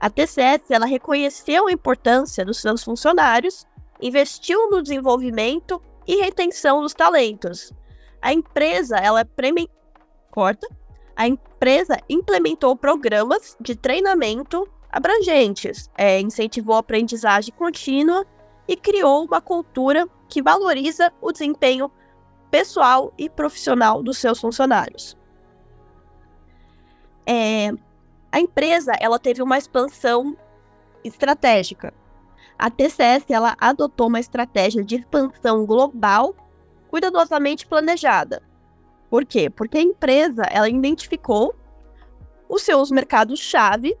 A 0.00 0.08
TCS, 0.08 0.70
ela 0.70 0.86
reconheceu 0.86 1.66
a 1.68 1.72
importância 1.72 2.46
dos 2.46 2.62
seus 2.62 2.82
funcionários, 2.82 3.66
investiu 4.00 4.70
no 4.70 4.82
desenvolvimento 4.82 5.82
e 6.06 6.16
retenção 6.16 6.80
dos 6.80 6.94
talentos. 6.94 7.74
A 8.22 8.32
empresa, 8.32 8.96
ela 8.96 9.22
preme... 9.22 9.68
corta. 10.30 10.66
A 11.16 11.26
empresa 11.26 11.98
implementou 12.08 12.74
programas 12.76 13.56
de 13.60 13.74
treinamento 13.76 14.68
abrangentes, 14.90 15.90
é, 15.96 16.20
incentivou 16.20 16.76
a 16.76 16.80
aprendizagem 16.80 17.54
contínua 17.54 18.26
e 18.68 18.76
criou 18.76 19.24
uma 19.24 19.40
cultura 19.40 20.06
que 20.28 20.42
valoriza 20.42 21.12
o 21.20 21.32
desempenho 21.32 21.90
pessoal 22.50 23.12
e 23.16 23.28
profissional 23.30 24.02
dos 24.02 24.18
seus 24.18 24.38
funcionários. 24.38 25.16
É, 27.26 27.70
a 28.30 28.40
empresa 28.40 28.92
ela 29.00 29.18
teve 29.18 29.42
uma 29.42 29.58
expansão 29.58 30.36
estratégica. 31.04 31.94
A 32.58 32.70
TCS 32.70 33.24
ela 33.30 33.56
adotou 33.58 34.08
uma 34.08 34.20
estratégia 34.20 34.84
de 34.84 34.96
expansão 34.96 35.64
global 35.66 36.34
cuidadosamente 36.88 37.66
planejada. 37.66 38.42
Por 39.12 39.26
quê? 39.26 39.50
Porque 39.50 39.76
a 39.76 39.82
empresa 39.82 40.40
ela 40.50 40.70
identificou 40.70 41.54
os 42.48 42.62
seus 42.62 42.90
mercados-chave, 42.90 43.94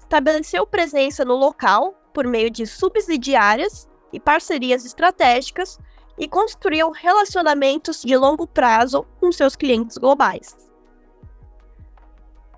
estabeleceu 0.00 0.66
presença 0.66 1.22
no 1.22 1.34
local 1.34 1.92
por 2.14 2.26
meio 2.26 2.50
de 2.50 2.66
subsidiárias 2.66 3.86
e 4.10 4.18
parcerias 4.18 4.86
estratégicas 4.86 5.78
e 6.16 6.26
construiu 6.26 6.90
relacionamentos 6.92 8.00
de 8.00 8.16
longo 8.16 8.46
prazo 8.46 9.06
com 9.20 9.30
seus 9.30 9.54
clientes 9.54 9.98
globais. 9.98 10.56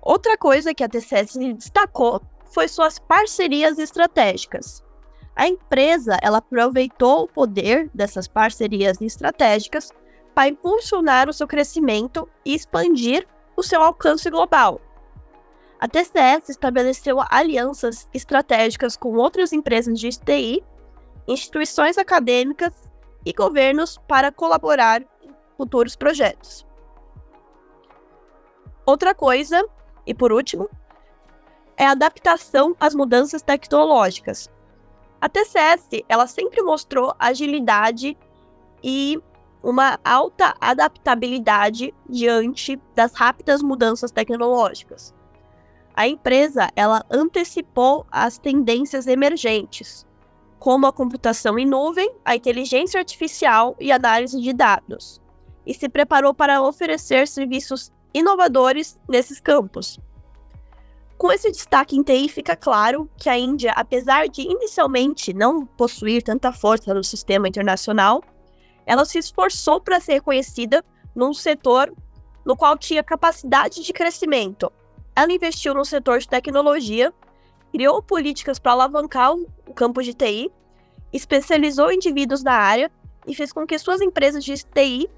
Outra 0.01 0.37
coisa 0.37 0.73
que 0.73 0.85
a 0.85 0.87
TCS 0.87 1.35
destacou 1.57 2.21
foi 2.45 2.69
suas 2.69 2.97
parcerias 2.97 3.77
estratégicas. 3.77 4.81
A 5.35 5.45
empresa 5.45 6.17
ela 6.21 6.37
aproveitou 6.37 7.23
o 7.23 7.27
poder 7.27 7.91
dessas 7.93 8.29
parcerias 8.29 9.01
estratégicas 9.01 9.91
para 10.37 10.49
impulsionar 10.49 11.27
o 11.27 11.33
seu 11.33 11.47
crescimento 11.47 12.29
e 12.45 12.53
expandir 12.53 13.27
o 13.55 13.63
seu 13.63 13.81
alcance 13.81 14.29
global. 14.29 14.79
A 15.79 15.87
TCS 15.87 16.49
estabeleceu 16.49 17.17
alianças 17.27 18.07
estratégicas 18.13 18.95
com 18.95 19.15
outras 19.15 19.51
empresas 19.51 19.99
de 19.99 20.09
TI 20.09 20.63
instituições 21.27 21.97
acadêmicas 21.97 22.71
e 23.25 23.33
governos 23.33 23.97
para 24.07 24.31
colaborar 24.31 25.01
em 25.23 25.33
futuros 25.57 25.95
projetos. 25.95 26.67
Outra 28.85 29.15
coisa, 29.15 29.67
e 30.05 30.13
por 30.13 30.31
último, 30.31 30.69
é 31.75 31.87
a 31.87 31.93
adaptação 31.93 32.75
às 32.79 32.93
mudanças 32.93 33.41
tecnológicas. 33.41 34.51
A 35.19 35.27
TCS, 35.27 36.03
ela 36.07 36.27
sempre 36.27 36.61
mostrou 36.61 37.15
agilidade 37.17 38.15
e 38.83 39.19
uma 39.67 39.99
alta 40.01 40.55
adaptabilidade 40.61 41.93
diante 42.09 42.79
das 42.95 43.13
rápidas 43.13 43.61
mudanças 43.61 44.11
tecnológicas. 44.11 45.13
A 45.93 46.07
empresa, 46.07 46.69
ela 46.73 47.05
antecipou 47.11 48.05
as 48.09 48.37
tendências 48.37 49.07
emergentes, 49.07 50.07
como 50.57 50.87
a 50.87 50.93
computação 50.93 51.59
em 51.59 51.65
nuvem, 51.65 52.09
a 52.23 52.33
inteligência 52.33 52.97
artificial 52.97 53.75
e 53.77 53.91
análise 53.91 54.39
de 54.39 54.53
dados, 54.53 55.21
e 55.65 55.73
se 55.73 55.89
preparou 55.89 56.33
para 56.33 56.61
oferecer 56.61 57.27
serviços 57.27 57.91
inovadores 58.13 58.97
nesses 59.05 59.41
campos. 59.41 59.99
Com 61.17 61.29
esse 61.29 61.51
destaque 61.51 61.97
em 61.97 62.03
TI, 62.03 62.29
fica 62.29 62.55
claro 62.55 63.09
que 63.17 63.27
a 63.27 63.37
Índia, 63.37 63.73
apesar 63.75 64.29
de 64.29 64.43
inicialmente 64.43 65.33
não 65.33 65.65
possuir 65.65 66.23
tanta 66.23 66.53
força 66.53 66.93
no 66.93 67.03
sistema 67.03 67.49
internacional, 67.49 68.23
ela 68.87 69.05
se 69.05 69.19
esforçou 69.19 69.79
para 69.79 69.99
ser 69.99 70.13
reconhecida 70.13 70.83
num 71.13 71.33
setor 71.33 71.93
no 72.43 72.57
qual 72.57 72.75
tinha 72.75 73.03
capacidade 73.03 73.83
de 73.83 73.93
crescimento. 73.93 74.71
Ela 75.15 75.31
investiu 75.31 75.75
no 75.75 75.85
setor 75.85 76.19
de 76.19 76.27
tecnologia 76.27 77.13
criou 77.71 78.01
políticas 78.01 78.59
para 78.59 78.71
alavancar 78.71 79.33
o 79.33 79.73
campo 79.73 80.01
de 80.01 80.13
TI, 80.13 80.51
especializou 81.11 81.91
indivíduos 81.91 82.43
na 82.43 82.53
área 82.53 82.91
e 83.25 83.35
fez 83.35 83.51
com 83.51 83.67
que 83.67 83.77
suas 83.77 84.01
empresas 84.01 84.43
de 84.43 84.55
TI 84.55 85.09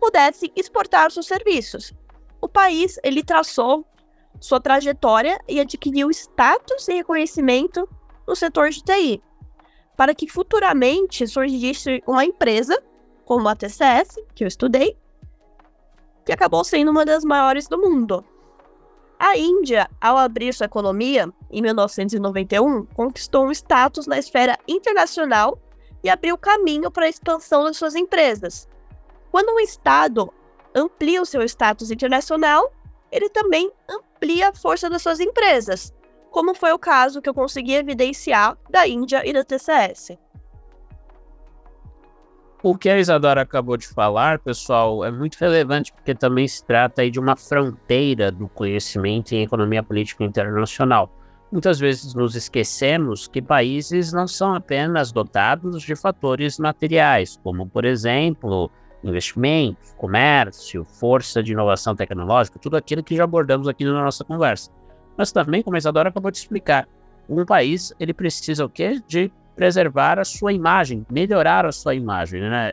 pudessem 0.00 0.52
exportar 0.54 1.10
seus 1.10 1.26
serviços. 1.26 1.92
O 2.40 2.48
país 2.48 2.98
ele 3.02 3.22
traçou 3.22 3.86
sua 4.40 4.60
trajetória 4.60 5.38
e 5.48 5.58
adquiriu 5.60 6.10
status 6.10 6.86
e 6.88 6.94
reconhecimento 6.94 7.88
no 8.26 8.36
setor 8.36 8.70
de 8.70 8.82
TI, 8.82 9.22
para 9.96 10.14
que 10.14 10.28
futuramente 10.28 11.26
surgisse 11.26 12.02
uma 12.06 12.24
empresa 12.24 12.80
como 13.24 13.48
a 13.48 13.56
TCS, 13.56 14.18
que 14.34 14.44
eu 14.44 14.48
estudei, 14.48 14.96
que 16.24 16.32
acabou 16.32 16.64
sendo 16.64 16.90
uma 16.90 17.04
das 17.04 17.24
maiores 17.24 17.68
do 17.68 17.78
mundo. 17.78 18.24
A 19.18 19.36
Índia, 19.36 19.88
ao 20.00 20.16
abrir 20.16 20.52
sua 20.52 20.66
economia 20.66 21.32
em 21.50 21.62
1991, 21.62 22.86
conquistou 22.86 23.46
um 23.46 23.52
status 23.52 24.06
na 24.06 24.18
esfera 24.18 24.58
internacional 24.66 25.58
e 26.02 26.10
abriu 26.10 26.36
caminho 26.36 26.90
para 26.90 27.06
a 27.06 27.08
expansão 27.08 27.64
das 27.64 27.76
suas 27.76 27.94
empresas. 27.94 28.68
Quando 29.30 29.54
um 29.54 29.60
Estado 29.60 30.32
amplia 30.74 31.22
o 31.22 31.26
seu 31.26 31.42
status 31.42 31.90
internacional, 31.90 32.72
ele 33.10 33.28
também 33.28 33.70
amplia 33.88 34.48
a 34.48 34.54
força 34.54 34.90
das 34.90 35.02
suas 35.02 35.20
empresas, 35.20 35.94
como 36.30 36.54
foi 36.54 36.72
o 36.72 36.78
caso 36.78 37.22
que 37.22 37.28
eu 37.28 37.34
consegui 37.34 37.74
evidenciar 37.74 38.58
da 38.68 38.86
Índia 38.86 39.22
e 39.24 39.32
da 39.32 39.44
TCS. 39.44 40.18
O 42.66 42.74
que 42.74 42.88
a 42.88 42.98
Isadora 42.98 43.42
acabou 43.42 43.76
de 43.76 43.86
falar, 43.86 44.38
pessoal, 44.38 45.04
é 45.04 45.10
muito 45.10 45.36
relevante 45.36 45.92
porque 45.92 46.14
também 46.14 46.48
se 46.48 46.64
trata 46.64 47.02
aí 47.02 47.10
de 47.10 47.20
uma 47.20 47.36
fronteira 47.36 48.32
do 48.32 48.48
conhecimento 48.48 49.32
em 49.32 49.42
economia 49.42 49.82
política 49.82 50.24
internacional. 50.24 51.12
Muitas 51.52 51.78
vezes 51.78 52.14
nos 52.14 52.34
esquecemos 52.34 53.28
que 53.28 53.42
países 53.42 54.14
não 54.14 54.26
são 54.26 54.54
apenas 54.54 55.12
dotados 55.12 55.82
de 55.82 55.94
fatores 55.94 56.58
materiais, 56.58 57.38
como, 57.44 57.68
por 57.68 57.84
exemplo, 57.84 58.70
investimento, 59.04 59.94
comércio, 59.98 60.86
força 60.86 61.42
de 61.42 61.52
inovação 61.52 61.94
tecnológica, 61.94 62.58
tudo 62.58 62.78
aquilo 62.78 63.04
que 63.04 63.14
já 63.14 63.24
abordamos 63.24 63.68
aqui 63.68 63.84
na 63.84 63.92
nossa 63.92 64.24
conversa. 64.24 64.70
Mas 65.18 65.30
também, 65.30 65.62
como 65.62 65.76
a 65.76 65.78
Isadora 65.78 66.08
acabou 66.08 66.30
de 66.30 66.38
explicar, 66.38 66.88
um 67.28 67.44
país 67.44 67.92
ele 68.00 68.14
precisa 68.14 68.64
o 68.64 68.70
quê? 68.70 69.02
De 69.06 69.30
preservar 69.54 70.18
a 70.18 70.24
sua 70.24 70.52
imagem, 70.52 71.06
melhorar 71.10 71.66
a 71.66 71.72
sua 71.72 71.94
imagem, 71.94 72.40
né? 72.40 72.72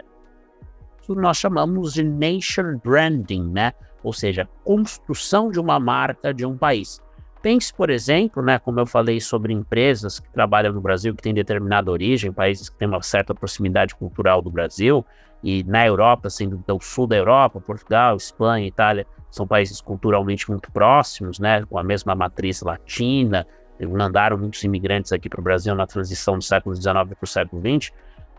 Isso 1.01 1.15
nós 1.15 1.37
chamamos 1.37 1.93
de 1.93 2.03
nation 2.03 2.79
branding, 2.83 3.49
né? 3.49 3.73
Ou 4.03 4.13
seja, 4.13 4.47
construção 4.63 5.49
de 5.49 5.59
uma 5.59 5.79
marca 5.79 6.33
de 6.33 6.45
um 6.45 6.57
país. 6.57 7.01
Pense, 7.41 7.73
por 7.73 7.89
exemplo, 7.89 8.43
né, 8.43 8.59
como 8.59 8.79
eu 8.79 8.85
falei 8.85 9.19
sobre 9.19 9.51
empresas 9.51 10.19
que 10.19 10.31
trabalham 10.31 10.71
no 10.71 10.79
Brasil 10.79 11.15
que 11.15 11.23
têm 11.23 11.33
determinada 11.33 11.89
origem, 11.89 12.31
países 12.31 12.69
que 12.69 12.77
têm 12.77 12.87
uma 12.87 13.01
certa 13.01 13.33
proximidade 13.33 13.95
cultural 13.95 14.43
do 14.43 14.51
Brasil, 14.51 15.03
e 15.43 15.63
na 15.63 15.87
Europa, 15.87 16.29
sendo 16.29 16.63
o 16.67 16.79
sul 16.79 17.07
da 17.07 17.15
Europa, 17.15 17.59
Portugal, 17.59 18.15
Espanha, 18.15 18.67
Itália, 18.67 19.07
são 19.31 19.47
países 19.47 19.81
culturalmente 19.81 20.51
muito 20.51 20.71
próximos, 20.71 21.39
né, 21.39 21.63
com 21.65 21.79
a 21.79 21.83
mesma 21.83 22.13
matriz 22.13 22.61
latina, 22.61 23.47
mandaram 23.85 24.37
muitos 24.37 24.63
imigrantes 24.63 25.11
aqui 25.11 25.29
para 25.29 25.39
o 25.39 25.43
Brasil 25.43 25.73
na 25.75 25.87
transição 25.87 26.37
do 26.37 26.43
século 26.43 26.75
XIX 26.75 26.93
para 26.93 27.17
o 27.21 27.27
século 27.27 27.61
XX, 27.61 27.91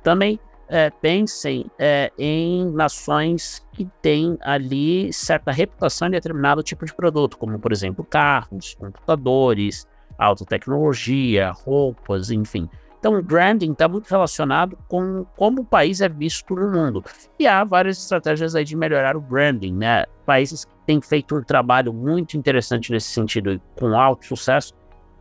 também 0.02 0.38
é, 0.68 0.90
pensem 0.90 1.66
é, 1.78 2.10
em 2.18 2.70
nações 2.70 3.66
que 3.72 3.86
têm 4.00 4.38
ali 4.40 5.12
certa 5.12 5.52
reputação 5.52 6.08
em 6.08 6.12
determinado 6.12 6.62
tipo 6.62 6.84
de 6.84 6.94
produto, 6.94 7.36
como, 7.36 7.58
por 7.58 7.72
exemplo, 7.72 8.04
carros, 8.04 8.74
computadores, 8.74 9.86
alta 10.18 10.44
tecnologia, 10.44 11.50
roupas, 11.50 12.30
enfim. 12.30 12.68
Então, 12.98 13.18
o 13.18 13.22
branding 13.22 13.72
está 13.72 13.88
muito 13.88 14.08
relacionado 14.08 14.78
com 14.86 15.26
como 15.36 15.62
o 15.62 15.64
país 15.64 16.00
é 16.00 16.08
visto 16.08 16.54
no 16.54 16.70
mundo. 16.70 17.04
E 17.36 17.48
há 17.48 17.64
várias 17.64 17.98
estratégias 17.98 18.54
aí 18.54 18.64
de 18.64 18.76
melhorar 18.76 19.16
o 19.16 19.20
branding, 19.20 19.74
né? 19.74 20.06
Países 20.24 20.64
que 20.64 20.72
têm 20.86 21.02
feito 21.02 21.36
um 21.36 21.42
trabalho 21.42 21.92
muito 21.92 22.36
interessante 22.36 22.92
nesse 22.92 23.08
sentido, 23.08 23.60
com 23.76 23.98
alto 23.98 24.24
sucesso, 24.24 24.72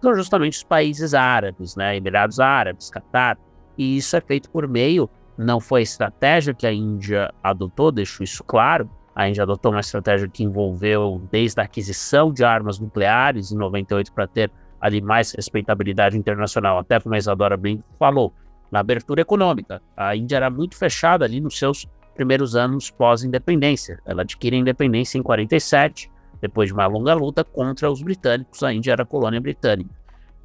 são 0.02 0.16
justamente 0.16 0.58
os 0.58 0.64
países 0.64 1.14
árabes, 1.14 1.76
né? 1.76 1.96
Emirados 1.96 2.40
Árabes, 2.40 2.90
Catar. 2.90 3.38
E 3.78 3.98
isso 3.98 4.16
é 4.16 4.22
feito 4.22 4.50
por 4.50 4.68
meio, 4.68 5.10
não 5.38 5.60
foi 5.60 5.82
a 5.82 5.84
estratégia 5.84 6.54
que 6.54 6.68
a 6.68 6.74
Índia 6.74 7.34
adotou, 7.42 7.92
deixo 7.92 8.24
isso 8.24 8.44
claro. 8.44 8.90
A 9.16 9.28
Índia 9.28 9.44
adotou 9.44 9.72
uma 9.72 9.80
estratégia 9.80 10.28
que 10.28 10.44
envolveu 10.44 11.22
desde 11.32 11.60
a 11.60 11.64
aquisição 11.64 12.32
de 12.32 12.44
armas 12.44 12.80
nucleares 12.80 13.52
em 13.52 13.58
98 13.58 14.14
para 14.14 14.28
ter 14.28 14.52
ali 14.80 15.02
mais 15.02 15.32
respeitabilidade 15.32 16.18
internacional, 16.18 16.80
até 16.80 17.00
como 17.00 17.16
a 17.16 17.18
Isadora 17.18 17.56
bem 17.56 17.84
falou, 18.00 18.34
na 18.72 18.80
abertura 18.80 19.22
econômica. 19.22 19.82
A 19.96 20.16
Índia 20.16 20.38
era 20.38 20.50
muito 20.50 20.76
fechada 20.76 21.26
ali 21.26 21.40
nos 21.40 21.58
seus 21.58 21.88
primeiros 22.16 22.56
anos 22.56 22.90
pós-independência. 22.90 24.00
Ela 24.06 24.22
adquire 24.24 24.56
a 24.56 24.60
independência 24.60 25.18
em 25.18 25.24
47, 25.24 26.10
depois 26.42 26.68
de 26.70 26.74
uma 26.74 26.88
longa 26.88 27.14
luta 27.14 27.44
contra 27.44 27.90
os 27.90 28.02
britânicos. 28.02 28.64
A 28.64 28.74
Índia 28.74 28.92
era 28.92 29.06
colônia 29.06 29.40
britânica. 29.40 29.92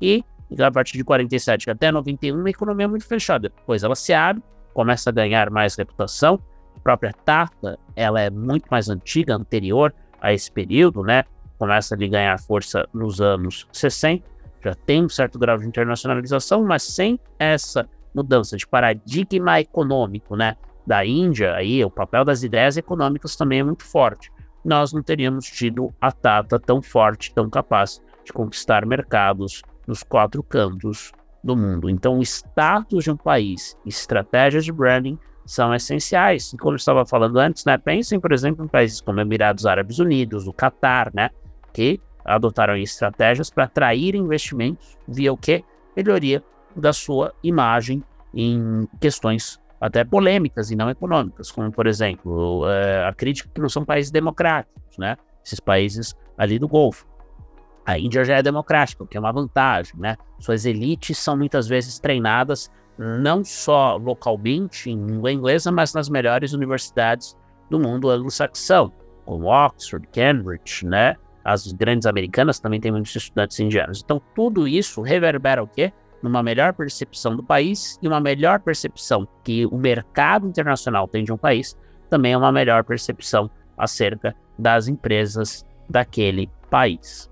E 0.01 0.25
a 0.59 0.71
partir 0.71 0.97
de 0.97 1.05
47 1.05 1.71
até 1.71 1.91
91, 1.91 2.45
a 2.45 2.51
economia 2.51 2.85
é 2.85 2.89
muito 2.89 3.07
fechada. 3.07 3.49
Depois 3.49 3.83
ela 3.83 3.97
se 3.97 4.13
abre, 4.13 4.43
começa 4.75 5.11
a 5.11 5.13
ganhar 5.13 5.51
mais 5.51 5.75
reputação. 5.75 6.41
A 6.77 6.81
própria 6.81 7.13
Tata, 7.25 7.79
ela 7.97 8.21
é 8.21 8.31
muito 8.31 8.67
mais 8.71 8.89
antiga, 8.89 9.35
anterior 9.35 9.93
a 10.21 10.33
esse 10.33 10.53
período, 10.53 11.03
né? 11.03 11.25
Começa 11.59 11.95
a 11.95 11.99
ganhar 11.99 12.39
força 12.39 12.87
nos 12.93 13.21
anos 13.21 13.67
60. 13.73 14.23
Já 14.63 14.75
tem 14.75 15.05
um 15.05 15.09
certo 15.09 15.39
grau 15.39 15.59
de 15.59 15.67
internacionalização, 15.67 16.65
mas 16.65 16.83
sem 16.83 17.19
essa 17.39 17.89
mudança 18.15 18.57
de 18.57 18.67
paradigma 18.67 19.61
econômico, 19.61 20.37
né? 20.37 20.57
Da 20.87 21.05
Índia, 21.05 21.55
aí 21.55 21.85
o 21.85 21.91
papel 21.91 22.25
das 22.25 22.45
ideias 22.45 22.77
econômicas 22.77 23.35
também 23.35 23.61
é 23.61 23.65
muito 23.65 23.85
forte. 23.85 24.31
Nós 24.67 24.93
não 24.93 25.01
teríamos 25.01 25.47
tido 25.47 25.95
a 26.01 26.11
Tata 26.11 26.59
tão 26.59 26.83
forte, 26.83 27.33
tão 27.33 27.49
capaz 27.49 28.03
de 28.25 28.33
conquistar 28.33 28.85
mercados 28.85 29.63
nos 29.87 30.03
quatro 30.03 30.43
cantos 30.43 31.13
do 31.43 31.57
mundo. 31.57 31.89
Então, 31.89 32.19
o 32.19 32.23
status 32.23 33.05
de 33.05 33.13
um 33.13 33.17
país, 33.17 33.79
estratégias 33.87 34.65
de 34.65 34.73
branding 34.73 35.17
são 35.45 35.73
essenciais. 35.73 36.53
E 36.53 36.57
como 36.57 36.73
eu 36.73 36.79
estava 36.79 37.07
falando 37.07 37.39
antes, 37.39 37.65
né, 37.65 37.79
pensem, 37.79 38.19
por 38.19 38.33
exemplo, 38.33 38.65
em 38.65 38.69
países 38.69 39.01
como 39.01 39.21
Emirados 39.21 39.67
Árabes 39.67 40.01
Unidos, 40.01 40.49
o 40.49 40.53
Catar, 40.53 41.13
né, 41.15 41.31
que 41.73 42.01
adotaram 42.25 42.77
estratégias 42.77 43.49
para 43.49 43.65
atrair 43.65 44.17
investimentos 44.17 44.99
via 45.07 45.33
o 45.33 45.37
quê? 45.37 45.63
Melhoria 45.97 46.43
da 46.75 46.93
sua 46.93 47.33
imagem 47.41 48.03
em 48.35 48.89
questões 49.01 49.61
até 49.81 50.05
polêmicas 50.05 50.71
e 50.71 50.77
não 50.77 50.89
econômicas, 50.89 51.51
como, 51.51 51.71
por 51.71 51.87
exemplo, 51.87 52.69
é, 52.69 53.07
a 53.07 53.13
crítica 53.13 53.51
que 53.53 53.61
não 53.61 53.69
são 53.69 53.85
países 53.85 54.11
democráticos, 54.11 54.99
né? 54.99 55.17
Esses 55.45 55.61
países 55.61 56.15
ali 56.37 56.59
do 56.59 56.67
Golfo. 56.67 57.07
A 57.85 57.99
Índia 57.99 58.25
já 58.25 58.37
é 58.37 58.43
democrática, 58.43 59.05
o 59.05 59.07
que 59.07 59.17
é 59.17 59.21
uma 59.21 59.33
vantagem, 59.33 59.95
né? 59.99 60.17
Suas 60.39 60.67
elites 60.67 61.19
são 61.19 61.37
muitas 61.37 61.69
vezes 61.69 61.99
treinadas 61.99 62.71
não 62.99 63.45
só 63.45 63.97
localmente 63.97 64.91
em 64.91 65.05
língua 65.05 65.31
inglesa, 65.31 65.71
mas 65.71 65.93
nas 65.93 66.09
melhores 66.09 66.53
universidades 66.53 67.37
do 67.71 67.79
mundo 67.79 68.09
anglo-saxão, 68.09 68.93
como 69.25 69.47
Oxford, 69.47 70.09
Cambridge, 70.09 70.87
né? 70.87 71.17
As 71.45 71.71
grandes 71.73 72.07
americanas 72.07 72.59
também 72.59 72.81
têm 72.81 72.91
muitos 72.91 73.15
estudantes 73.15 73.61
indianos. 73.61 74.03
Então, 74.05 74.21
tudo 74.35 74.67
isso 74.67 75.03
reverbera 75.03 75.63
o 75.63 75.69
quê? 75.69 75.93
Numa 76.23 76.43
melhor 76.43 76.73
percepção 76.73 77.37
do 77.37 77.43
país 77.43 77.99
e 78.03 78.09
uma 78.09 78.21
melhor 78.21 78.61
percepção 78.61 79.29
que 79.45 79.67
o 79.67 79.77
mercado 79.77 80.49
internacional 80.49 81.07
tem 81.07 81.25
de 81.25 81.33
um 81.33 81.37
país, 81.37 81.77
também 82.09 82.33
é 82.33 82.39
uma 82.39 82.53
melhor 82.53 82.85
percepção 82.85 83.51
acerca 83.77 84.35
das 84.59 84.89
empresas 84.89 85.65
daquele 85.89 86.51
país. 86.71 87.31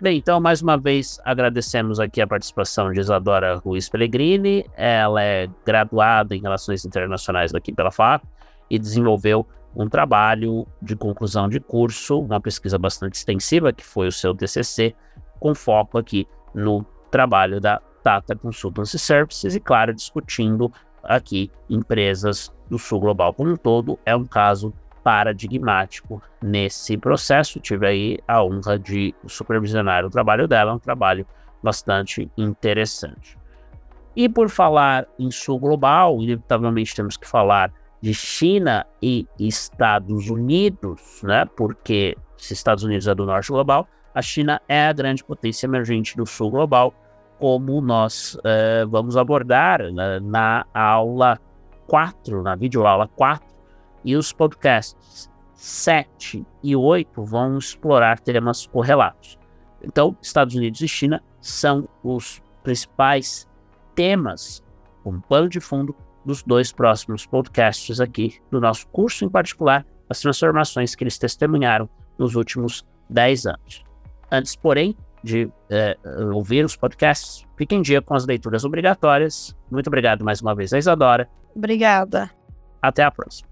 Bem, 0.00 0.18
então, 0.18 0.40
mais 0.40 0.60
uma 0.60 0.76
vez, 0.76 1.20
agradecemos 1.24 2.00
aqui 2.00 2.20
a 2.20 2.26
participação 2.26 2.92
de 2.92 3.00
Isadora 3.00 3.56
Ruiz 3.56 3.88
Pellegrini. 3.88 4.68
Ela 4.76 5.22
é 5.22 5.48
graduada 5.64 6.34
em 6.34 6.40
Relações 6.40 6.84
Internacionais 6.84 7.52
daqui 7.52 7.72
pela 7.72 7.90
FAP 7.90 8.24
e 8.68 8.78
desenvolveu 8.78 9.46
um 9.74 9.88
trabalho 9.88 10.66
de 10.82 10.94
conclusão 10.96 11.48
de 11.48 11.60
curso, 11.60 12.20
uma 12.20 12.40
pesquisa 12.40 12.78
bastante 12.78 13.14
extensiva, 13.14 13.72
que 13.72 13.84
foi 13.84 14.08
o 14.08 14.12
seu 14.12 14.34
TCC, 14.34 14.94
com 15.40 15.54
foco 15.54 15.96
aqui 15.96 16.26
no 16.54 16.84
trabalho 17.14 17.60
da 17.60 17.80
Tata 18.02 18.34
Consultancy 18.34 18.98
Services 18.98 19.54
e, 19.54 19.60
claro, 19.60 19.94
discutindo 19.94 20.72
aqui 21.00 21.48
empresas 21.70 22.52
do 22.68 22.76
Sul 22.76 22.98
Global 22.98 23.32
como 23.32 23.52
um 23.52 23.56
todo. 23.56 23.96
É 24.04 24.16
um 24.16 24.24
caso 24.24 24.74
paradigmático 25.04 26.20
nesse 26.42 26.96
processo. 26.96 27.60
Tive 27.60 27.86
aí 27.86 28.18
a 28.26 28.42
honra 28.42 28.76
de 28.76 29.14
supervisionar 29.28 30.04
o 30.04 30.10
trabalho 30.10 30.48
dela, 30.48 30.74
um 30.74 30.78
trabalho 30.78 31.24
bastante 31.62 32.28
interessante. 32.36 33.38
E 34.16 34.28
por 34.28 34.48
falar 34.48 35.06
em 35.16 35.30
sul 35.30 35.60
global, 35.60 36.20
inevitavelmente 36.20 36.96
temos 36.96 37.16
que 37.16 37.28
falar 37.28 37.72
de 38.00 38.12
China 38.12 38.84
e 39.00 39.26
Estados 39.38 40.28
Unidos, 40.28 41.20
né? 41.22 41.44
Porque 41.56 42.16
se 42.36 42.54
Estados 42.54 42.82
Unidos 42.82 43.06
é 43.06 43.14
do 43.14 43.24
norte 43.24 43.48
global, 43.48 43.86
a 44.14 44.20
China 44.20 44.60
é 44.68 44.88
a 44.88 44.92
grande 44.92 45.24
potência 45.24 45.66
emergente 45.66 46.16
do 46.16 46.26
sul 46.26 46.50
global, 46.50 46.92
como 47.38 47.80
nós 47.80 48.34
uh, 48.36 48.88
vamos 48.88 49.16
abordar 49.16 49.92
na, 49.92 50.20
na 50.20 50.66
aula 50.72 51.38
4, 51.86 52.42
na 52.42 52.54
videoaula 52.54 53.08
4 53.08 53.46
e 54.04 54.16
os 54.16 54.32
podcasts 54.32 55.30
7 55.54 56.44
e 56.62 56.76
8 56.76 57.22
vão 57.24 57.58
explorar 57.58 58.20
temas 58.20 58.66
correlatos. 58.66 59.38
Então, 59.82 60.16
Estados 60.20 60.54
Unidos 60.54 60.80
e 60.80 60.88
China 60.88 61.22
são 61.40 61.88
os 62.02 62.42
principais 62.62 63.48
temas, 63.94 64.62
um 65.04 65.20
pano 65.20 65.48
de 65.48 65.60
fundo 65.60 65.94
dos 66.24 66.42
dois 66.42 66.72
próximos 66.72 67.26
podcasts 67.26 68.00
aqui 68.00 68.38
do 68.50 68.60
nosso 68.60 68.86
curso, 68.88 69.24
em 69.24 69.28
particular, 69.28 69.86
as 70.08 70.20
transformações 70.20 70.94
que 70.94 71.04
eles 71.04 71.18
testemunharam 71.18 71.88
nos 72.18 72.34
últimos 72.34 72.84
10 73.10 73.46
anos. 73.46 73.84
Antes, 74.30 74.56
porém, 74.56 74.96
de 75.24 75.50
é, 75.70 75.96
ouvir 76.32 76.64
os 76.64 76.76
podcasts, 76.76 77.46
fique 77.56 77.74
em 77.74 77.80
dia 77.80 78.02
com 78.02 78.14
as 78.14 78.26
leituras 78.26 78.64
obrigatórias. 78.64 79.56
Muito 79.70 79.86
obrigado 79.86 80.22
mais 80.22 80.42
uma 80.42 80.54
vez 80.54 80.72
a 80.72 80.78
Isadora. 80.78 81.28
Obrigada. 81.56 82.30
Até 82.80 83.02
a 83.02 83.10
próxima. 83.10 83.48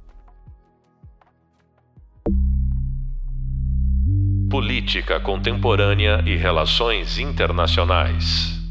Política 4.51 5.19
Contemporânea 5.19 6.23
e 6.27 6.37
Relações 6.37 7.19
Internacionais. 7.19 8.62